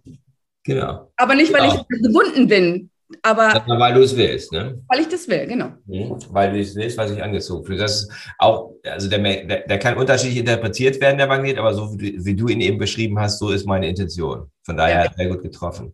[0.63, 1.11] Genau.
[1.17, 1.85] Aber nicht, weil genau.
[1.89, 3.63] ich gebunden bin, aber.
[3.67, 4.82] weil du es willst, ne?
[4.88, 5.71] Weil ich das will, genau.
[5.86, 6.17] Mhm.
[6.30, 7.80] Weil du es willst, was ich angezogen fühle.
[7.80, 11.93] Das ist auch, also der, der, der, kann unterschiedlich interpretiert werden, der Magnet, aber so
[11.99, 14.52] wie du, wie du ihn eben beschrieben hast, so ist meine Intention.
[14.63, 15.13] Von daher ja.
[15.15, 15.93] sehr gut getroffen.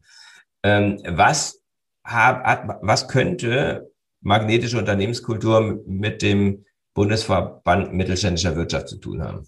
[0.64, 1.62] Ähm, was,
[2.04, 9.48] hab, hat, was könnte magnetische Unternehmenskultur mit dem Bundesverband mittelständischer Wirtschaft zu tun haben?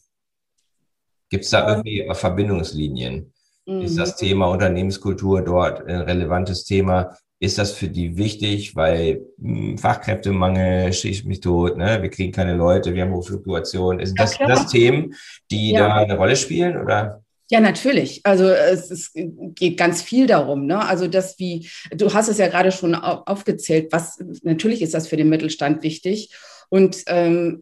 [1.29, 3.33] Gibt es da irgendwie Verbindungslinien?
[3.65, 3.81] Mhm.
[3.81, 7.15] Ist das Thema Unternehmenskultur dort ein relevantes Thema?
[7.41, 11.99] Ist das für die wichtig, weil mh, hm, Fachkräftemangel schießt mich tot, ne?
[11.99, 14.05] wir kriegen keine Leute, wir haben hohe Fluktuation.
[14.05, 15.15] Sind das, das Themen,
[15.49, 15.87] die ja.
[15.87, 16.79] da eine Rolle spielen?
[16.79, 17.23] Oder?
[17.49, 18.21] Ja, natürlich.
[18.23, 19.11] Also es, es,
[19.55, 20.67] geht ganz viel darum.
[20.67, 20.87] Ne?
[20.87, 25.17] Also das wie, du hast es ja gerade schon aufgezählt, was natürlich ist das für
[25.17, 26.29] den Mittelstand wichtig.
[26.69, 27.61] Und ähm,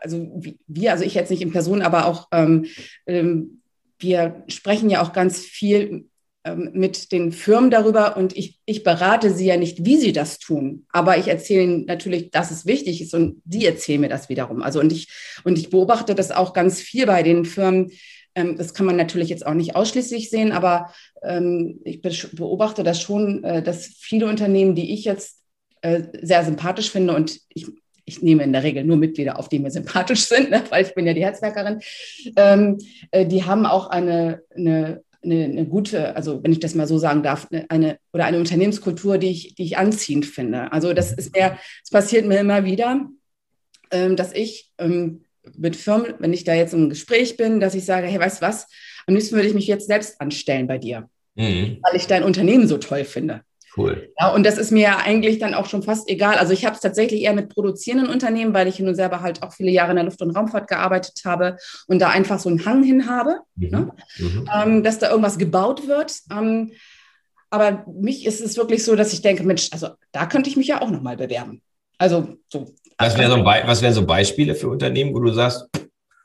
[0.00, 2.66] also wir, also ich jetzt nicht in Person, aber auch ähm,
[3.06, 3.62] ähm,
[3.98, 6.06] wir sprechen ja auch ganz viel
[6.56, 8.16] mit den Firmen darüber.
[8.16, 11.84] Und ich, ich berate sie ja nicht, wie sie das tun, aber ich erzähle ihnen
[11.86, 13.14] natürlich, dass es wichtig ist.
[13.14, 14.62] Und die erzählen mir das wiederum.
[14.62, 15.08] Also und ich,
[15.44, 17.90] und ich beobachte das auch ganz viel bei den Firmen,
[18.34, 20.92] ähm, das kann man natürlich jetzt auch nicht ausschließlich sehen, aber
[21.22, 25.38] ähm, ich beobachte das schon, äh, dass viele Unternehmen, die ich jetzt
[25.82, 27.66] äh, sehr sympathisch finde und ich,
[28.04, 30.94] ich nehme in der Regel nur Mitglieder auf, die mir sympathisch sind, ne, weil ich
[30.94, 31.80] bin ja die Herzwerkerin,
[32.36, 32.78] ähm,
[33.10, 36.98] äh, die haben auch eine, eine eine, eine, gute, also wenn ich das mal so
[36.98, 40.72] sagen darf, eine oder eine Unternehmenskultur, die ich, die ich anziehend finde.
[40.72, 43.08] Also das ist mir, es passiert mir immer wieder,
[43.90, 45.24] ähm, dass ich ähm,
[45.56, 48.46] mit Firmen, wenn ich da jetzt im Gespräch bin, dass ich sage, hey, weißt du
[48.46, 48.66] was,
[49.06, 51.78] am liebsten würde ich mich jetzt selbst anstellen bei dir, mhm.
[51.82, 53.42] weil ich dein Unternehmen so toll finde.
[53.78, 54.12] Cool.
[54.18, 56.36] Ja, und das ist mir ja eigentlich dann auch schon fast egal.
[56.36, 59.52] Also ich habe es tatsächlich eher mit produzierenden Unternehmen, weil ich nun selber halt auch
[59.52, 61.56] viele Jahre in der Luft- und Raumfahrt gearbeitet habe
[61.86, 63.68] und da einfach so einen Hang hin habe, mhm.
[63.68, 63.90] Ne?
[64.18, 64.50] Mhm.
[64.54, 66.12] Ähm, dass da irgendwas gebaut wird.
[66.30, 66.72] Ähm,
[67.50, 70.66] aber mich ist es wirklich so, dass ich denke, Mensch, also da könnte ich mich
[70.66, 71.62] ja auch nochmal bewerben.
[71.96, 72.74] Also so.
[72.98, 75.68] Was wären so, was wären so Beispiele für Unternehmen, wo du sagst,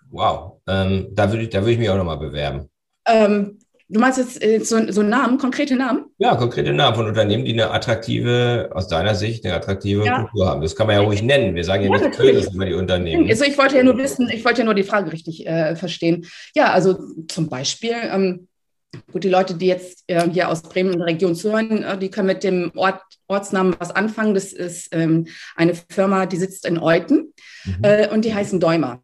[0.10, 2.70] wow, ähm, da würde ich, da ich mich auch nochmal bewerben?
[3.06, 3.60] Ähm,
[3.94, 6.06] du meinst jetzt äh, so, so Namen, konkrete Namen?
[6.18, 10.24] Ja, konkrete Namen von Unternehmen, die eine attraktive, aus deiner Sicht, eine attraktive ja.
[10.24, 10.62] Kultur haben.
[10.62, 11.56] Das kann man ja ruhig nennen.
[11.56, 13.30] Wir sagen ja, ja nicht König über die Unternehmen.
[13.30, 16.26] Also ich wollte ja nur wissen, ich wollte ja nur die Frage richtig äh, verstehen.
[16.56, 18.48] Ja, also zum Beispiel, ähm,
[19.12, 22.10] Gut, die Leute, die jetzt äh, hier aus Bremen in der Region zuhören, äh, die
[22.10, 24.36] können mit dem Ort, Ortsnamen was anfangen.
[24.36, 25.26] Das ist ähm,
[25.56, 27.34] eine Firma, die sitzt in Euten
[27.66, 27.78] mhm.
[27.82, 29.02] äh, und die heißen Däumer.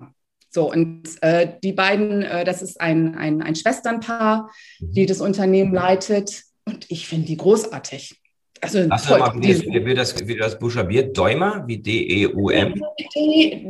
[0.50, 4.92] So, und äh, die beiden, äh, das ist ein, ein, ein Schwesternpaar, mhm.
[4.94, 6.44] die das Unternehmen leitet.
[6.66, 8.20] Und ich finde die großartig.
[8.62, 11.18] Also, Hast du mal gelesen, wie, das, wie das buchstabiert?
[11.18, 12.82] Däumer, wie D-E-U-M?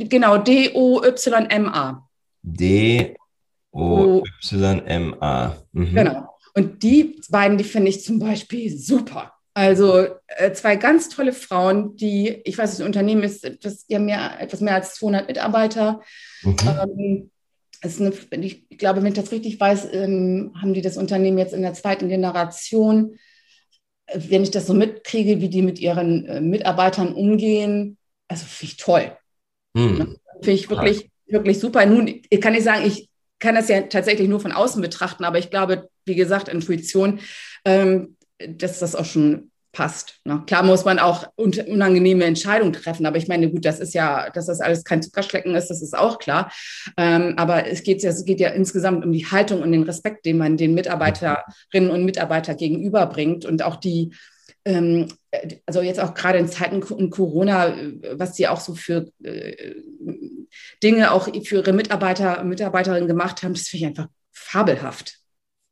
[0.10, 2.08] Genau, D-O-Y-M-A.
[2.42, 3.16] D
[3.72, 5.56] O-Y-M-A.
[5.74, 5.96] Mhm.
[5.96, 6.30] Genau.
[6.56, 9.34] Und die beiden, die finde ich zum Beispiel super.
[9.60, 14.40] Also äh, zwei ganz tolle Frauen, die, ich weiß, das Unternehmen ist etwas, ja mehr,
[14.40, 16.02] etwas mehr als 200 Mitarbeiter.
[16.44, 16.56] Mhm.
[16.62, 17.32] Ähm,
[18.32, 21.62] eine, ich glaube, wenn ich das richtig weiß, ähm, haben die das Unternehmen jetzt in
[21.62, 23.18] der zweiten Generation.
[24.14, 27.98] Wenn ich das so mitkriege, wie die mit ihren äh, Mitarbeitern umgehen,
[28.30, 29.12] also finde ich toll.
[29.74, 30.16] Mhm.
[30.42, 31.86] Finde ich wirklich, wirklich super.
[31.86, 35.50] Nun kann ich sagen, ich kann das ja tatsächlich nur von außen betrachten, aber ich
[35.50, 37.20] glaube, wie gesagt, Intuition,
[37.66, 38.16] ähm,
[38.48, 40.20] dass das auch schon passt.
[40.26, 40.44] Ne?
[40.48, 44.48] Klar muss man auch unangenehme Entscheidungen treffen, aber ich meine, gut, das ist ja, dass
[44.48, 46.52] das alles kein Zuckerschlecken ist, das ist auch klar.
[46.98, 50.26] Ähm, aber es geht, ja, es geht ja insgesamt um die Haltung und den Respekt,
[50.26, 54.12] den man den Mitarbeiterinnen und Mitarbeitern gegenüberbringt und auch die,
[54.66, 55.08] ähm,
[55.68, 57.76] also jetzt auch gerade in Zeiten in Corona,
[58.14, 59.76] was sie auch so für äh,
[60.82, 65.19] Dinge auch für ihre Mitarbeiter Mitarbeiterinnen gemacht haben, das finde ich einfach fabelhaft.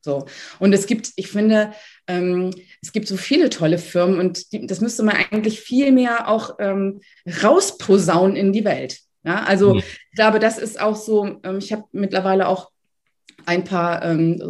[0.07, 0.25] So.
[0.59, 1.73] Und es gibt, ich finde,
[2.07, 2.51] ähm,
[2.81, 6.55] es gibt so viele tolle Firmen und die, das müsste man eigentlich viel mehr auch
[6.59, 7.01] ähm,
[7.43, 8.99] rausposaunen in die Welt.
[9.25, 9.79] Ja, also mhm.
[9.79, 12.71] ich glaube, das ist auch so, ähm, ich habe mittlerweile auch
[13.45, 14.41] ein paar, ähm,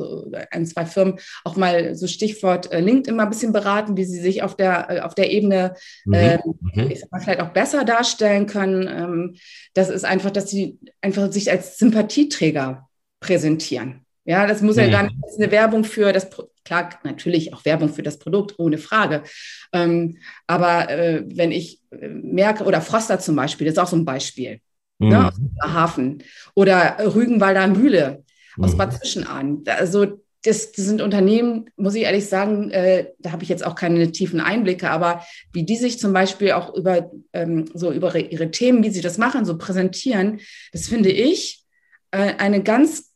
[0.52, 4.20] ein, zwei Firmen auch mal so Stichwort äh, LinkedIn mal ein bisschen beraten, wie sie
[4.20, 5.74] sich auf der, äh, auf der Ebene
[6.06, 6.14] mhm.
[6.14, 6.94] äh, mhm.
[7.10, 8.88] mal, vielleicht auch besser darstellen können.
[8.88, 9.36] Ähm,
[9.74, 12.88] das ist einfach, dass sie einfach sich als Sympathieträger
[13.20, 14.07] präsentieren.
[14.28, 14.92] Ja, das muss ja mhm.
[14.92, 16.28] gar nicht eine Werbung für das,
[16.66, 19.24] klar, natürlich auch Werbung für das Produkt, ohne Frage.
[19.72, 20.18] Ähm,
[20.48, 24.04] aber äh, wenn ich äh, merke, oder Froster zum Beispiel, das ist auch so ein
[24.04, 24.60] Beispiel,
[25.00, 25.10] ne, mhm.
[25.10, 26.24] ne, aus Hafen,
[26.56, 28.26] oder Rügenwalder Mühle,
[28.60, 28.78] aus mhm.
[28.78, 29.64] Bad Zwischenahn.
[29.66, 33.76] Also das, das, sind Unternehmen, muss ich ehrlich sagen, äh, da habe ich jetzt auch
[33.76, 35.24] keine tiefen Einblicke, aber
[35.54, 39.18] wie die sich zum Beispiel auch über ähm, so über ihre Themen, wie sie das
[39.18, 40.42] machen, so präsentieren,
[40.74, 41.64] das finde ich
[42.12, 43.14] äh, eine ganz,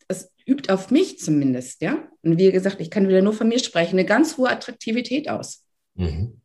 [0.47, 1.97] übt auf mich zumindest, ja.
[2.23, 5.63] Und wie gesagt, ich kann wieder nur von mir sprechen, eine ganz hohe Attraktivität aus.
[5.95, 6.41] Mhm.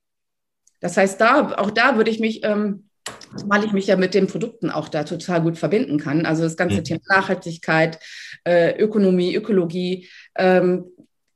[0.80, 2.86] Das heißt, da, auch da würde ich mich ähm,
[3.44, 6.26] weil ich mich ja mit den Produkten auch da total gut verbinden kann.
[6.26, 6.84] Also das ganze mhm.
[6.84, 7.98] Thema Nachhaltigkeit,
[8.44, 10.08] äh, Ökonomie, Ökologie.
[10.36, 10.84] Ähm,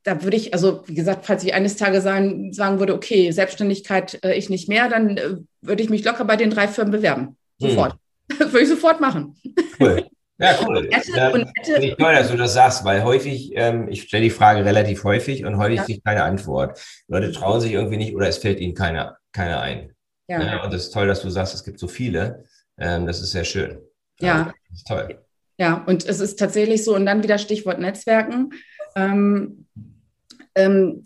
[0.03, 4.19] da würde ich, also wie gesagt, falls ich eines Tages sagen, sagen würde, okay, Selbstständigkeit
[4.23, 7.37] äh, ich nicht mehr, dann äh, würde ich mich locker bei den drei Firmen bewerben.
[7.59, 7.69] Mhm.
[7.69, 7.95] Sofort.
[8.27, 9.35] Das würde ich sofort machen.
[9.79, 10.07] Cool.
[10.41, 10.89] Ja, cool.
[11.15, 11.85] Ja, und nette.
[11.85, 15.45] Ich toll, dass du das sagst, weil häufig, ähm, ich stelle die Frage relativ häufig
[15.45, 15.83] und häufig ja.
[15.83, 16.81] kriege ich keine Antwort.
[17.07, 19.93] Leute trauen sich irgendwie nicht oder es fällt ihnen keiner keine ein.
[20.27, 20.41] Ja.
[20.41, 20.63] ja.
[20.63, 22.45] Und das ist toll, dass du sagst, es gibt so viele.
[22.79, 23.79] Ähm, das ist sehr schön.
[24.19, 24.51] Ja.
[24.69, 25.23] Das ist toll.
[25.59, 28.49] Ja, und es ist tatsächlich so, und dann wieder Stichwort Netzwerken.
[28.95, 29.67] Ähm,
[30.55, 31.03] ähm,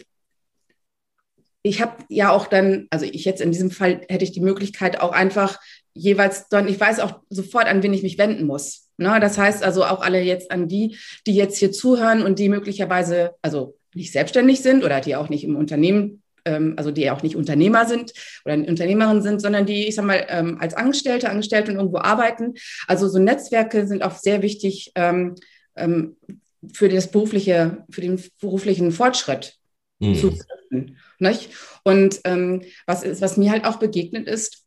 [1.61, 5.01] ich habe ja auch dann, also ich jetzt in diesem Fall hätte ich die Möglichkeit
[5.01, 5.59] auch einfach
[5.93, 8.84] jeweils dann, ich weiß auch sofort, an wen ich mich wenden muss.
[8.97, 9.19] Ne?
[9.19, 13.35] Das heißt also auch alle jetzt an die, die jetzt hier zuhören und die möglicherweise,
[13.41, 17.35] also nicht selbstständig sind oder die auch nicht im Unternehmen, ähm, also die auch nicht
[17.35, 18.13] Unternehmer sind
[18.45, 22.55] oder Unternehmerin sind, sondern die, ich sag mal, ähm, als Angestellte, Angestellte und irgendwo arbeiten.
[22.87, 25.35] Also so Netzwerke sind auch sehr wichtig ähm,
[25.75, 26.15] ähm
[26.73, 29.57] für das berufliche, für den beruflichen Fortschritt
[29.99, 30.15] mhm.
[30.15, 30.97] zu finden.
[31.83, 34.64] Und ähm, was, ist, was mir halt auch begegnet ist,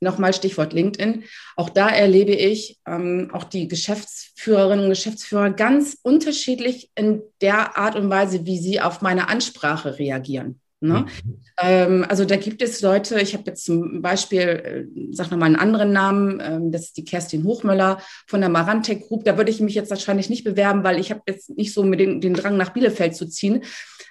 [0.00, 1.24] nochmal Stichwort LinkedIn,
[1.56, 7.96] auch da erlebe ich ähm, auch die Geschäftsführerinnen und Geschäftsführer ganz unterschiedlich in der Art
[7.96, 10.60] und Weise, wie sie auf meine Ansprache reagieren.
[10.82, 11.06] Ne?
[11.24, 11.40] Mhm.
[11.60, 15.56] Ähm, also da gibt es Leute, ich habe jetzt zum Beispiel, äh, sag nochmal einen
[15.56, 19.24] anderen Namen, ähm, das ist die Kerstin Hochmüller von der Marantec Group.
[19.24, 22.00] Da würde ich mich jetzt wahrscheinlich nicht bewerben, weil ich habe jetzt nicht so mit
[22.00, 23.62] den, den Drang nach Bielefeld zu ziehen.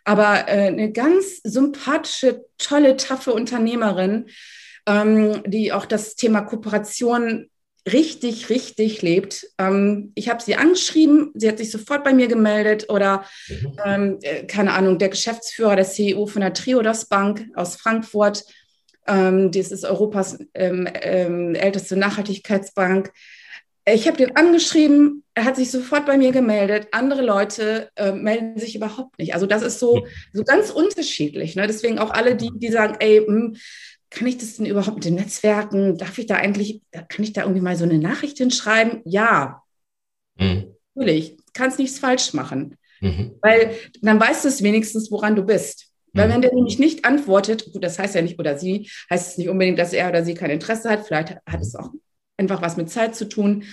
[0.05, 4.27] Aber äh, eine ganz sympathische, tolle, taffe Unternehmerin,
[4.87, 7.49] ähm, die auch das Thema Kooperation
[7.91, 9.47] richtig, richtig lebt.
[9.57, 13.77] Ähm, ich habe sie angeschrieben, sie hat sich sofort bei mir gemeldet oder mhm.
[13.85, 18.43] ähm, äh, keine Ahnung, der Geschäftsführer, der CEO von der Triodos Bank aus Frankfurt,
[19.07, 23.11] ähm, das ist Europas ähm, ähm, älteste Nachhaltigkeitsbank.
[23.85, 26.89] Ich habe den angeschrieben, er hat sich sofort bei mir gemeldet.
[26.91, 29.33] Andere Leute äh, melden sich überhaupt nicht.
[29.33, 31.55] Also das ist so, so ganz unterschiedlich.
[31.55, 31.65] Ne?
[31.65, 33.55] Deswegen auch alle, die, die sagen, ey, mh, hm,
[34.11, 35.97] kann ich das denn überhaupt mit den Netzwerken?
[35.97, 39.01] Darf ich da eigentlich, kann ich da irgendwie mal so eine Nachricht hinschreiben?
[39.05, 39.63] Ja.
[40.37, 40.75] Mhm.
[40.93, 42.77] Natürlich, kannst nichts falsch machen.
[42.99, 43.37] Mhm.
[43.41, 45.87] Weil dann weißt du es wenigstens, woran du bist.
[46.11, 46.33] Weil mhm.
[46.33, 49.47] wenn der nämlich nicht antwortet, gut, das heißt ja nicht, oder sie, heißt es nicht
[49.47, 51.07] unbedingt, dass er oder sie kein Interesse hat.
[51.07, 51.89] Vielleicht hat es auch
[52.35, 53.63] einfach was mit Zeit zu tun.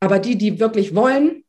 [0.00, 1.44] Aber die, die wirklich wollen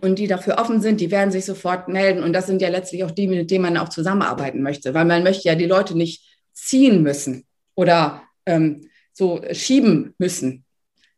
[0.00, 2.24] und die dafür offen sind, die werden sich sofort melden.
[2.24, 4.94] Und das sind ja letztlich auch die, mit denen man auch zusammenarbeiten möchte.
[4.94, 7.44] Weil man möchte ja die Leute nicht ziehen müssen
[7.78, 10.64] oder ähm, so schieben müssen,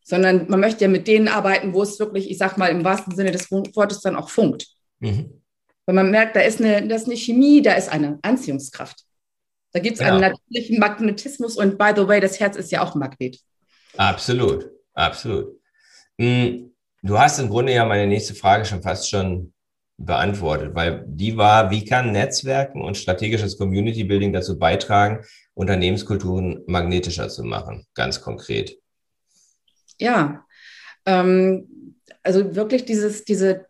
[0.02, 3.16] sondern man möchte ja mit denen arbeiten, wo es wirklich, ich sag mal, im wahrsten
[3.16, 4.66] Sinne des Wortes dann auch funkt.
[4.98, 5.40] Mhm.
[5.86, 9.06] Weil man merkt, da ist, eine, das ist eine Chemie, da ist eine Anziehungskraft.
[9.72, 10.08] Da gibt es ja.
[10.08, 13.38] einen natürlichen Magnetismus und by the way, das Herz ist ja auch ein Magnet.
[13.96, 15.58] Absolut, absolut.
[16.20, 19.54] Hm, du hast im Grunde ja meine nächste Frage schon fast schon
[19.96, 25.24] beantwortet, weil die war, wie kann Netzwerken und strategisches Community Building dazu beitragen,
[25.60, 28.78] Unternehmenskulturen magnetischer zu machen, ganz konkret?
[29.98, 30.46] Ja,
[31.04, 33.66] ähm, also wirklich dieses, diese,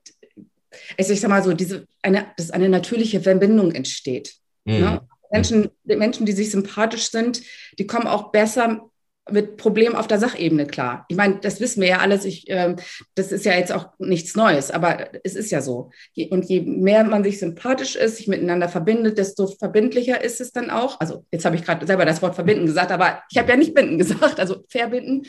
[0.96, 4.36] also ich sag mal so, diese, eine, dass eine natürliche Verbindung entsteht.
[4.64, 4.80] Mhm.
[4.80, 5.08] Ne?
[5.32, 7.42] Menschen, Menschen, die sich sympathisch sind,
[7.78, 8.89] die kommen auch besser
[9.30, 11.04] mit Problemen auf der Sachebene klar.
[11.08, 12.24] Ich meine, das wissen wir ja alles.
[12.24, 12.76] Ich, äh,
[13.14, 15.90] das ist ja jetzt auch nichts Neues, aber es ist ja so.
[16.30, 20.70] Und je mehr man sich sympathisch ist, sich miteinander verbindet, desto verbindlicher ist es dann
[20.70, 21.00] auch.
[21.00, 23.74] Also jetzt habe ich gerade selber das Wort verbinden gesagt, aber ich habe ja nicht
[23.74, 25.22] binden gesagt, also verbinden.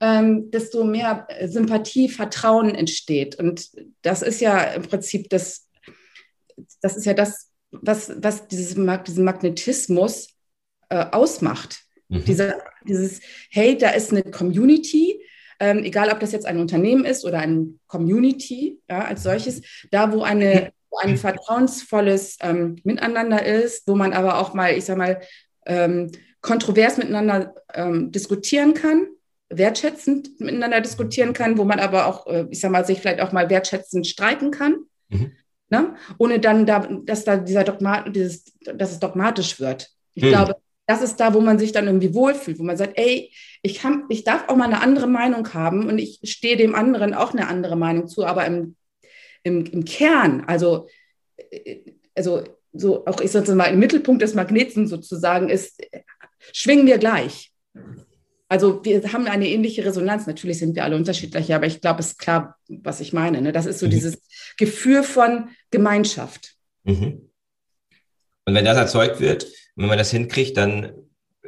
[0.00, 3.36] Ähm, desto mehr Sympathie, Vertrauen entsteht.
[3.36, 3.70] Und
[4.02, 5.68] das ist ja im Prinzip das,
[6.80, 10.28] das ist ja das, was, was dieses, diesen Magnetismus
[10.90, 11.82] äh, ausmacht
[12.12, 12.24] Mhm.
[12.26, 12.54] Diese,
[12.88, 13.20] dieses,
[13.50, 15.20] hey, da ist eine Community,
[15.60, 20.12] ähm, egal ob das jetzt ein Unternehmen ist oder ein Community ja, als solches, da
[20.12, 24.98] wo eine wo ein vertrauensvolles ähm, Miteinander ist, wo man aber auch mal, ich sag
[24.98, 25.20] mal,
[25.66, 26.12] ähm,
[26.42, 29.06] kontrovers miteinander ähm, diskutieren kann,
[29.48, 33.32] wertschätzend miteinander diskutieren kann, wo man aber auch, äh, ich sag mal, sich vielleicht auch
[33.32, 34.84] mal wertschätzend streiten kann.
[35.08, 35.32] Mhm.
[35.70, 35.94] Ne?
[36.18, 39.88] Ohne dann, da, dass da dieser Dogmat, dieses, dass es dogmatisch wird.
[40.14, 40.28] Ich mhm.
[40.28, 40.56] glaube,
[40.86, 44.04] das ist da, wo man sich dann irgendwie wohlfühlt, wo man sagt, ey, ich, kann,
[44.08, 47.48] ich darf auch mal eine andere Meinung haben und ich stehe dem anderen auch eine
[47.48, 48.76] andere Meinung zu, aber im,
[49.44, 50.88] im, im Kern, also,
[51.50, 51.80] äh,
[52.14, 55.80] also so auch ich sage mal, im Mittelpunkt des Magneten sozusagen ist,
[56.52, 57.52] schwingen wir gleich.
[58.48, 60.26] Also wir haben eine ähnliche Resonanz.
[60.26, 63.40] Natürlich sind wir alle unterschiedlich, aber ich glaube, es ist klar, was ich meine.
[63.40, 63.52] Ne?
[63.52, 63.90] Das ist so mhm.
[63.90, 64.22] dieses
[64.58, 66.54] Gefühl von Gemeinschaft.
[66.84, 67.30] Mhm.
[68.44, 69.46] Und wenn das erzeugt wird,
[69.76, 70.92] wenn man das hinkriegt, dann,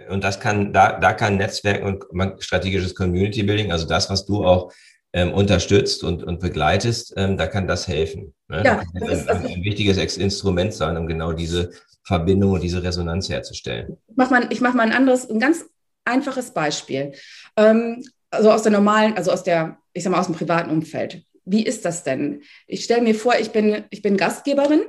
[0.09, 2.05] und das kann, da, da kann Netzwerk und
[2.43, 4.72] strategisches Community Building, also das, was du auch
[5.12, 8.35] ähm, unterstützt und, und begleitest, ähm, da kann das helfen.
[8.49, 8.62] Ne?
[8.64, 11.70] Ja, das, das ist ein, ein, wichtiges Instrument sein, um genau diese
[12.03, 13.97] Verbindung und diese Resonanz herzustellen.
[14.09, 15.64] Ich mache mal, ich mach mal ein anderes, ein ganz
[16.05, 17.12] einfaches Beispiel.
[17.57, 21.25] Ähm, also aus der normalen, also aus der, ich sag mal, aus dem privaten Umfeld.
[21.45, 22.43] Wie ist das denn?
[22.66, 24.83] Ich stelle mir vor, ich bin, ich bin Gastgeberin.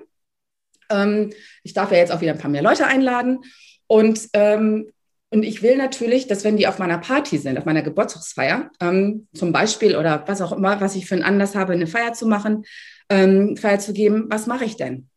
[0.89, 1.31] Ähm,
[1.63, 3.39] ich darf ja jetzt auch wieder ein paar mehr Leute einladen.
[3.87, 4.91] Und, ähm,
[5.29, 9.27] und ich will natürlich, dass wenn die auf meiner Party sind, auf meiner Geburtstagsfeier, ähm,
[9.33, 12.27] zum Beispiel oder was auch immer, was ich für einen Anlass habe, eine Feier zu
[12.27, 12.65] machen,
[13.09, 15.09] ähm, Feier zu geben, was mache ich denn?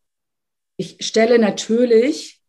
[0.77, 2.41] Ich stelle natürlich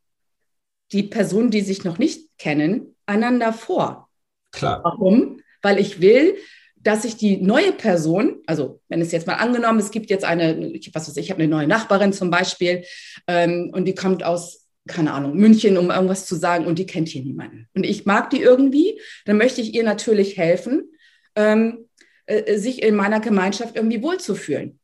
[0.93, 4.09] die Personen, die sich noch nicht kennen, einander vor.
[4.53, 4.81] Klar.
[4.83, 5.41] Warum?
[5.63, 6.37] Weil ich will,
[6.83, 10.73] dass sich die neue Person, also wenn es jetzt mal angenommen, es gibt jetzt eine,
[10.93, 12.85] was weiß ich, ich habe eine neue Nachbarin zum Beispiel
[13.27, 17.09] ähm, und die kommt aus, keine Ahnung, München, um irgendwas zu sagen und die kennt
[17.09, 17.69] hier niemanden.
[17.75, 20.91] Und ich mag die irgendwie, dann möchte ich ihr natürlich helfen,
[21.37, 21.87] ähm,
[22.27, 24.79] äh, sich in meiner Gemeinschaft irgendwie wohlzufühlen.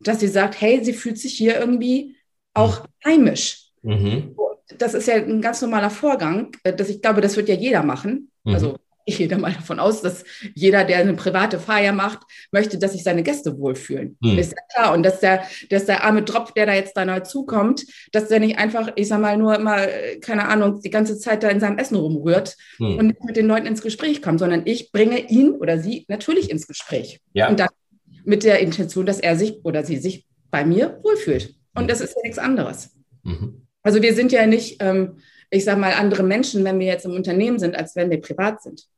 [0.00, 2.16] Dass sie sagt, hey, sie fühlt sich hier irgendwie
[2.54, 3.70] auch heimisch.
[3.82, 4.36] Mhm.
[4.78, 6.52] Das ist ja ein ganz normaler Vorgang.
[6.64, 8.30] Äh, dass ich glaube, das wird ja jeder machen.
[8.44, 8.54] Mhm.
[8.54, 8.76] Also
[9.06, 12.92] ich gehe da mal davon aus, dass jeder, der eine private Feier macht, möchte, dass
[12.92, 14.18] sich seine Gäste wohlfühlen.
[14.22, 14.36] Hm.
[14.36, 14.94] Ist ja klar.
[14.94, 18.40] Und dass der, dass der arme Drop, der da jetzt da neu zukommt, dass der
[18.40, 19.86] nicht einfach, ich sag mal, nur immer,
[20.20, 22.98] keine Ahnung, die ganze Zeit da in seinem Essen rumrührt hm.
[22.98, 26.50] und nicht mit den Leuten ins Gespräch kommt, sondern ich bringe ihn oder sie natürlich
[26.50, 27.20] ins Gespräch.
[27.32, 27.48] Ja.
[27.48, 27.68] Und dann
[28.24, 31.54] mit der Intention, dass er sich oder sie sich bei mir wohlfühlt.
[31.74, 31.88] Und hm.
[31.88, 32.90] das ist ja nichts anderes.
[33.22, 33.66] Mhm.
[33.82, 35.18] Also wir sind ja nicht, ähm,
[35.50, 38.62] ich sag mal, andere Menschen, wenn wir jetzt im Unternehmen sind, als wenn wir privat
[38.62, 38.88] sind.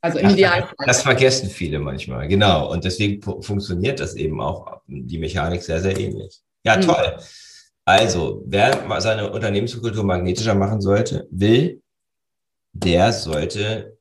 [0.00, 0.86] Also im Idealfall.
[0.86, 2.70] Das vergessen viele manchmal, genau.
[2.70, 6.40] Und deswegen funktioniert das eben auch, die Mechanik sehr, sehr ähnlich.
[6.64, 6.82] Ja, mhm.
[6.82, 7.16] toll.
[7.84, 11.82] Also, wer seine Unternehmenskultur magnetischer machen sollte, will,
[12.72, 13.98] der sollte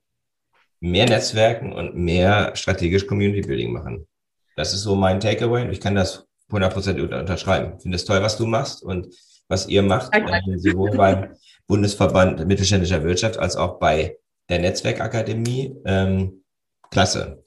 [0.80, 4.08] mehr Netzwerken und mehr strategisch Community Building machen.
[4.56, 5.70] Das ist so mein Takeaway.
[5.72, 7.76] Ich kann das 100% unterschreiben.
[7.78, 9.08] Ich finde es toll, was du machst und
[9.48, 11.36] was ihr macht, äh, sowohl beim
[11.68, 14.18] Bundesverband mittelständischer Wirtschaft als auch bei
[14.50, 15.76] der Netzwerkakademie.
[15.86, 16.44] Ähm,
[16.90, 17.44] klasse.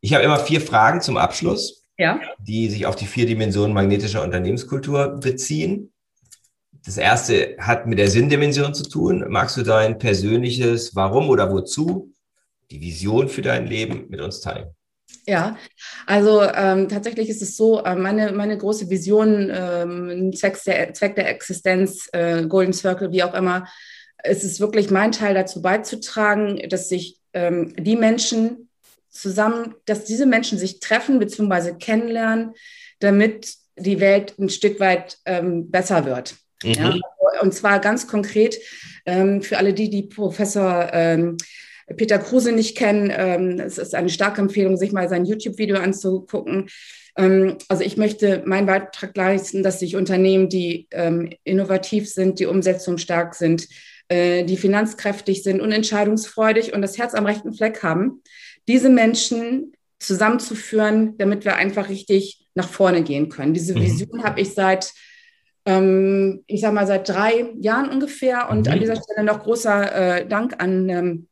[0.00, 2.20] Ich habe immer vier Fragen zum Abschluss, ja.
[2.38, 5.92] die sich auf die vier Dimensionen magnetischer Unternehmenskultur beziehen.
[6.84, 9.24] Das erste hat mit der Sinndimension zu tun.
[9.28, 12.12] Magst du dein persönliches Warum oder wozu,
[12.70, 14.68] die Vision für dein Leben mit uns teilen?
[15.26, 15.56] Ja,
[16.06, 21.16] also ähm, tatsächlich ist es so, äh, meine, meine große Vision, ähm, Zweck, der, Zweck
[21.16, 23.66] der Existenz, äh, Golden Circle, wie auch immer,
[24.22, 28.68] es ist wirklich mein Teil dazu beizutragen, dass sich ähm, die Menschen
[29.10, 31.74] zusammen, dass diese Menschen sich treffen bzw.
[31.74, 32.54] kennenlernen,
[32.98, 36.36] damit die Welt ein Stück weit ähm, besser wird.
[36.62, 36.72] Mhm.
[36.72, 36.94] Ja?
[37.42, 38.58] Und zwar ganz konkret
[39.04, 41.36] ähm, für alle die, die Professor ähm,
[41.96, 43.12] Peter Kruse nicht kennen.
[43.14, 46.68] Ähm, es ist eine starke Empfehlung, sich mal sein YouTube-Video anzugucken.
[47.16, 50.88] Ähm, also ich möchte meinen Beitrag leisten, dass sich Unternehmen, die
[51.44, 53.68] innovativ sind, die Umsetzung stark sind,
[54.08, 58.22] äh, die finanzkräftig sind und entscheidungsfreudig und das Herz am rechten Fleck haben,
[58.68, 63.54] diese Menschen zusammenzuführen, damit wir einfach richtig nach vorne gehen können.
[63.54, 63.82] Diese mhm.
[63.82, 64.24] Vision mhm.
[64.24, 64.92] habe ich seit,
[65.64, 68.48] ähm, ich sage mal, seit drei Jahren ungefähr.
[68.50, 68.72] Und mhm.
[68.72, 71.28] an dieser Stelle noch großer äh, Dank an ähm,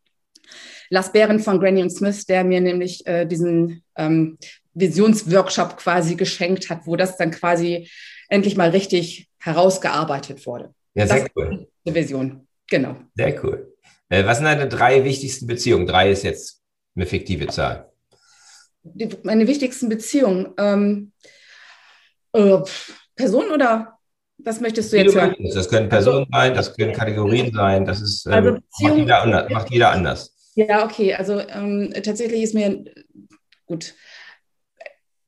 [0.90, 4.38] Lars Behren von Granny und Smith, der mir nämlich äh, diesen ähm,
[4.74, 7.88] Visionsworkshop quasi geschenkt hat, wo das dann quasi
[8.28, 10.74] endlich mal richtig herausgearbeitet wurde.
[10.94, 11.66] Ja, sehr das cool.
[11.84, 12.46] Ist Vision.
[12.74, 12.96] Genau.
[13.14, 13.72] Sehr cool.
[14.08, 15.86] Äh, was sind deine drei wichtigsten Beziehungen?
[15.86, 16.60] Drei ist jetzt
[16.96, 17.92] eine fiktive Zahl.
[18.82, 20.54] Die, meine wichtigsten Beziehungen.
[20.58, 21.12] Ähm,
[22.32, 22.58] äh,
[23.14, 23.96] Personen oder
[24.38, 25.36] was möchtest du jetzt hören?
[25.54, 29.22] Das können Personen also, sein, das können Kategorien sein, das ist ähm, also macht, jeder
[29.22, 31.14] anders, macht, jeder anders, Ja, okay.
[31.14, 32.86] Also ähm, tatsächlich ist mir
[33.66, 33.94] gut.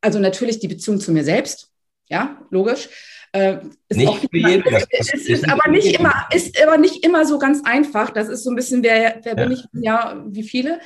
[0.00, 1.70] Also natürlich die Beziehung zu mir selbst,
[2.08, 2.88] ja, logisch.
[3.36, 4.64] Äh, ist nicht für jeden.
[4.72, 8.10] Das, das ist, ist aber nicht immer, ist aber nicht immer so ganz einfach.
[8.10, 9.44] Das ist so ein bisschen, wer, wer ja.
[9.44, 10.80] bin ich, ja, wie viele.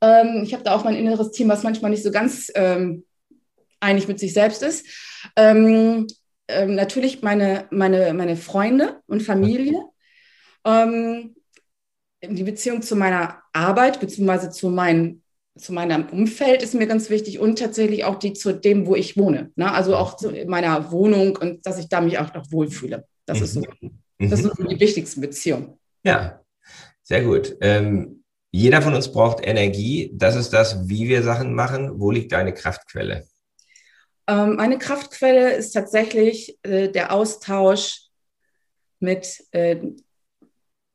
[0.00, 3.04] Ähm, ich habe da auch mein inneres Team, was manchmal nicht so ganz ähm,
[3.78, 4.86] einig mit sich selbst ist.
[5.36, 6.08] Ähm,
[6.48, 9.80] ähm natürlich meine, meine, meine Freunde und Familie.
[10.64, 11.36] Ähm,
[12.22, 15.22] die Beziehung zu meiner Arbeit, beziehungsweise zu meinen
[15.56, 19.16] zu meinem Umfeld ist mir ganz wichtig und tatsächlich auch die zu dem, wo ich
[19.16, 19.52] wohne.
[19.56, 19.72] Ne?
[19.72, 23.06] Also auch zu meiner Wohnung und dass ich da mich auch noch wohlfühle.
[23.24, 23.44] Das, mhm.
[23.44, 24.30] ist, so, mhm.
[24.30, 25.78] das sind so die wichtigsten Beziehungen.
[26.02, 26.40] Ja,
[27.02, 27.56] sehr gut.
[27.60, 30.10] Ähm, jeder von uns braucht Energie.
[30.14, 32.00] Das ist das, wie wir Sachen machen.
[32.00, 33.26] Wo liegt deine Kraftquelle?
[34.26, 38.08] Ähm, meine Kraftquelle ist tatsächlich äh, der Austausch
[38.98, 39.76] mit äh,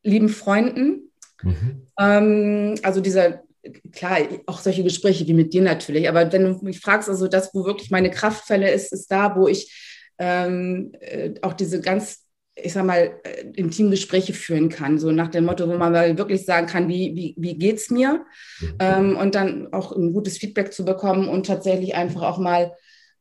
[0.03, 1.11] lieben Freunden.
[1.43, 1.87] Mhm.
[1.99, 3.43] Ähm, also dieser
[3.91, 7.53] klar, auch solche Gespräche wie mit dir natürlich, aber wenn du mich fragst, also das,
[7.53, 12.29] wo wirklich meine Kraftfälle ist, ist da, wo ich ähm, äh, auch diese ganz
[12.63, 16.17] ich sag mal, äh, intim Gespräche führen kann, so nach dem Motto, wo man mal
[16.17, 18.25] wirklich sagen kann, wie, wie, wie geht's mir?
[18.59, 18.75] Mhm.
[18.79, 22.73] Ähm, und dann auch ein gutes Feedback zu bekommen und tatsächlich einfach auch mal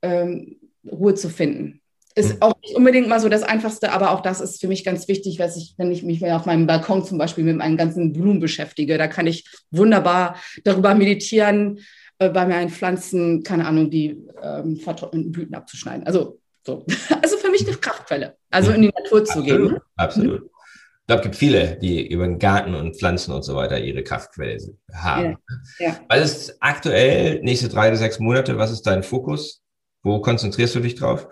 [0.02, 0.56] ähm,
[0.90, 1.80] Ruhe zu finden.
[2.18, 2.42] Ist mhm.
[2.42, 5.38] auch nicht unbedingt mal so das Einfachste, aber auch das ist für mich ganz wichtig,
[5.38, 8.98] was ich, wenn ich mich auf meinem Balkon zum Beispiel mit meinen ganzen Blumen beschäftige,
[8.98, 11.78] da kann ich wunderbar darüber meditieren,
[12.18, 16.06] äh, bei meinen Pflanzen, keine Ahnung, die ähm, vertrockneten Blüten abzuschneiden.
[16.08, 16.84] Also so.
[17.22, 19.80] Also für mich eine Kraftquelle, also in die Natur zu absolut, gehen.
[19.96, 20.42] Absolut.
[20.42, 24.02] Ich glaube, es gibt viele, die über den Garten und Pflanzen und so weiter ihre
[24.02, 24.58] Kraftquelle
[24.92, 25.38] haben.
[25.78, 26.00] Ja, ja.
[26.08, 29.62] Was ist aktuell, nächste drei bis sechs Monate, was ist dein Fokus?
[30.02, 31.28] Wo konzentrierst du dich drauf?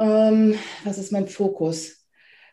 [0.00, 2.06] Ähm, was ist mein Fokus?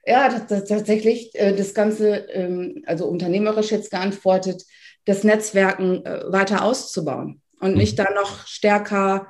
[0.05, 4.63] Ja, das, das, tatsächlich äh, das Ganze, ähm, also unternehmerisch jetzt geantwortet,
[5.05, 7.77] das Netzwerken äh, weiter auszubauen und mhm.
[7.77, 9.27] nicht da noch stärker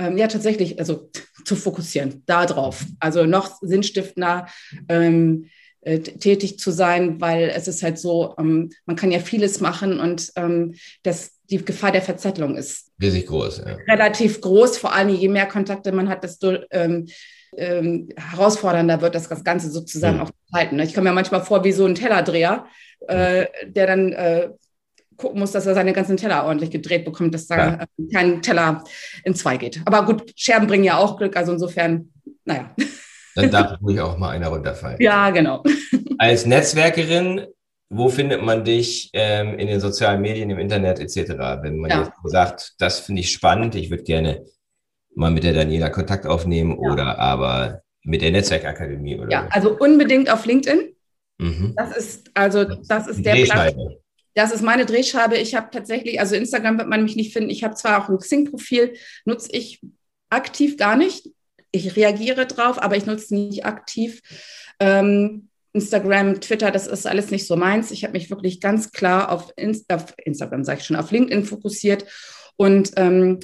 [0.00, 1.10] ähm, ja tatsächlich, also
[1.44, 2.84] zu fokussieren, darauf.
[2.98, 4.46] Also noch sinnstiftender
[4.88, 5.46] ähm,
[5.82, 10.00] äh, tätig zu sein, weil es ist halt so, ähm, man kann ja vieles machen
[10.00, 13.58] und ähm, das, die Gefahr der Verzettelung ist riesig groß.
[13.58, 13.76] Ja.
[13.88, 16.58] Relativ groß, vor allem je mehr Kontakte man hat, desto
[17.56, 20.22] ähm, herausfordernder wird das, das Ganze sozusagen mhm.
[20.22, 20.76] auch halten.
[20.76, 20.84] Ne?
[20.84, 22.66] Ich komme mir manchmal vor wie so ein Tellerdreher,
[23.08, 24.50] äh, der dann äh,
[25.16, 27.86] gucken muss, dass er seine ganzen Teller ordentlich gedreht bekommt, dass da ja.
[28.12, 28.82] kein Teller
[29.24, 29.80] in zwei geht.
[29.84, 32.10] Aber gut, Scherben bringen ja auch Glück, also insofern,
[32.44, 32.74] naja.
[33.34, 34.96] Dann darf ruhig auch mal einer runterfallen.
[35.00, 35.62] Ja, genau.
[36.18, 37.46] Als Netzwerkerin,
[37.90, 41.32] wo findet man dich ähm, in den sozialen Medien, im Internet etc.?
[41.62, 42.04] Wenn man ja.
[42.04, 44.44] jetzt sagt, das finde ich spannend, ich würde gerne
[45.14, 46.90] mal mit der Daniela Kontakt aufnehmen ja.
[46.90, 50.94] oder aber mit der Netzwerkakademie oder Ja, also unbedingt auf LinkedIn.
[51.38, 51.74] Mhm.
[51.76, 53.74] Das ist also das ist der Platz.
[54.34, 55.36] Das ist meine Drehscheibe.
[55.36, 57.50] Ich habe tatsächlich, also Instagram wird man mich nicht finden.
[57.50, 58.94] Ich habe zwar auch ein Xing-Profil,
[59.24, 59.80] nutze ich
[60.30, 61.28] aktiv gar nicht.
[61.72, 64.22] Ich reagiere drauf, aber ich nutze nicht aktiv.
[64.78, 67.90] Ähm, Instagram, Twitter, das ist alles nicht so meins.
[67.90, 71.44] Ich habe mich wirklich ganz klar auf, Inst auf Instagram, sage ich schon, auf LinkedIn
[71.44, 72.06] fokussiert
[72.56, 73.40] und ähm,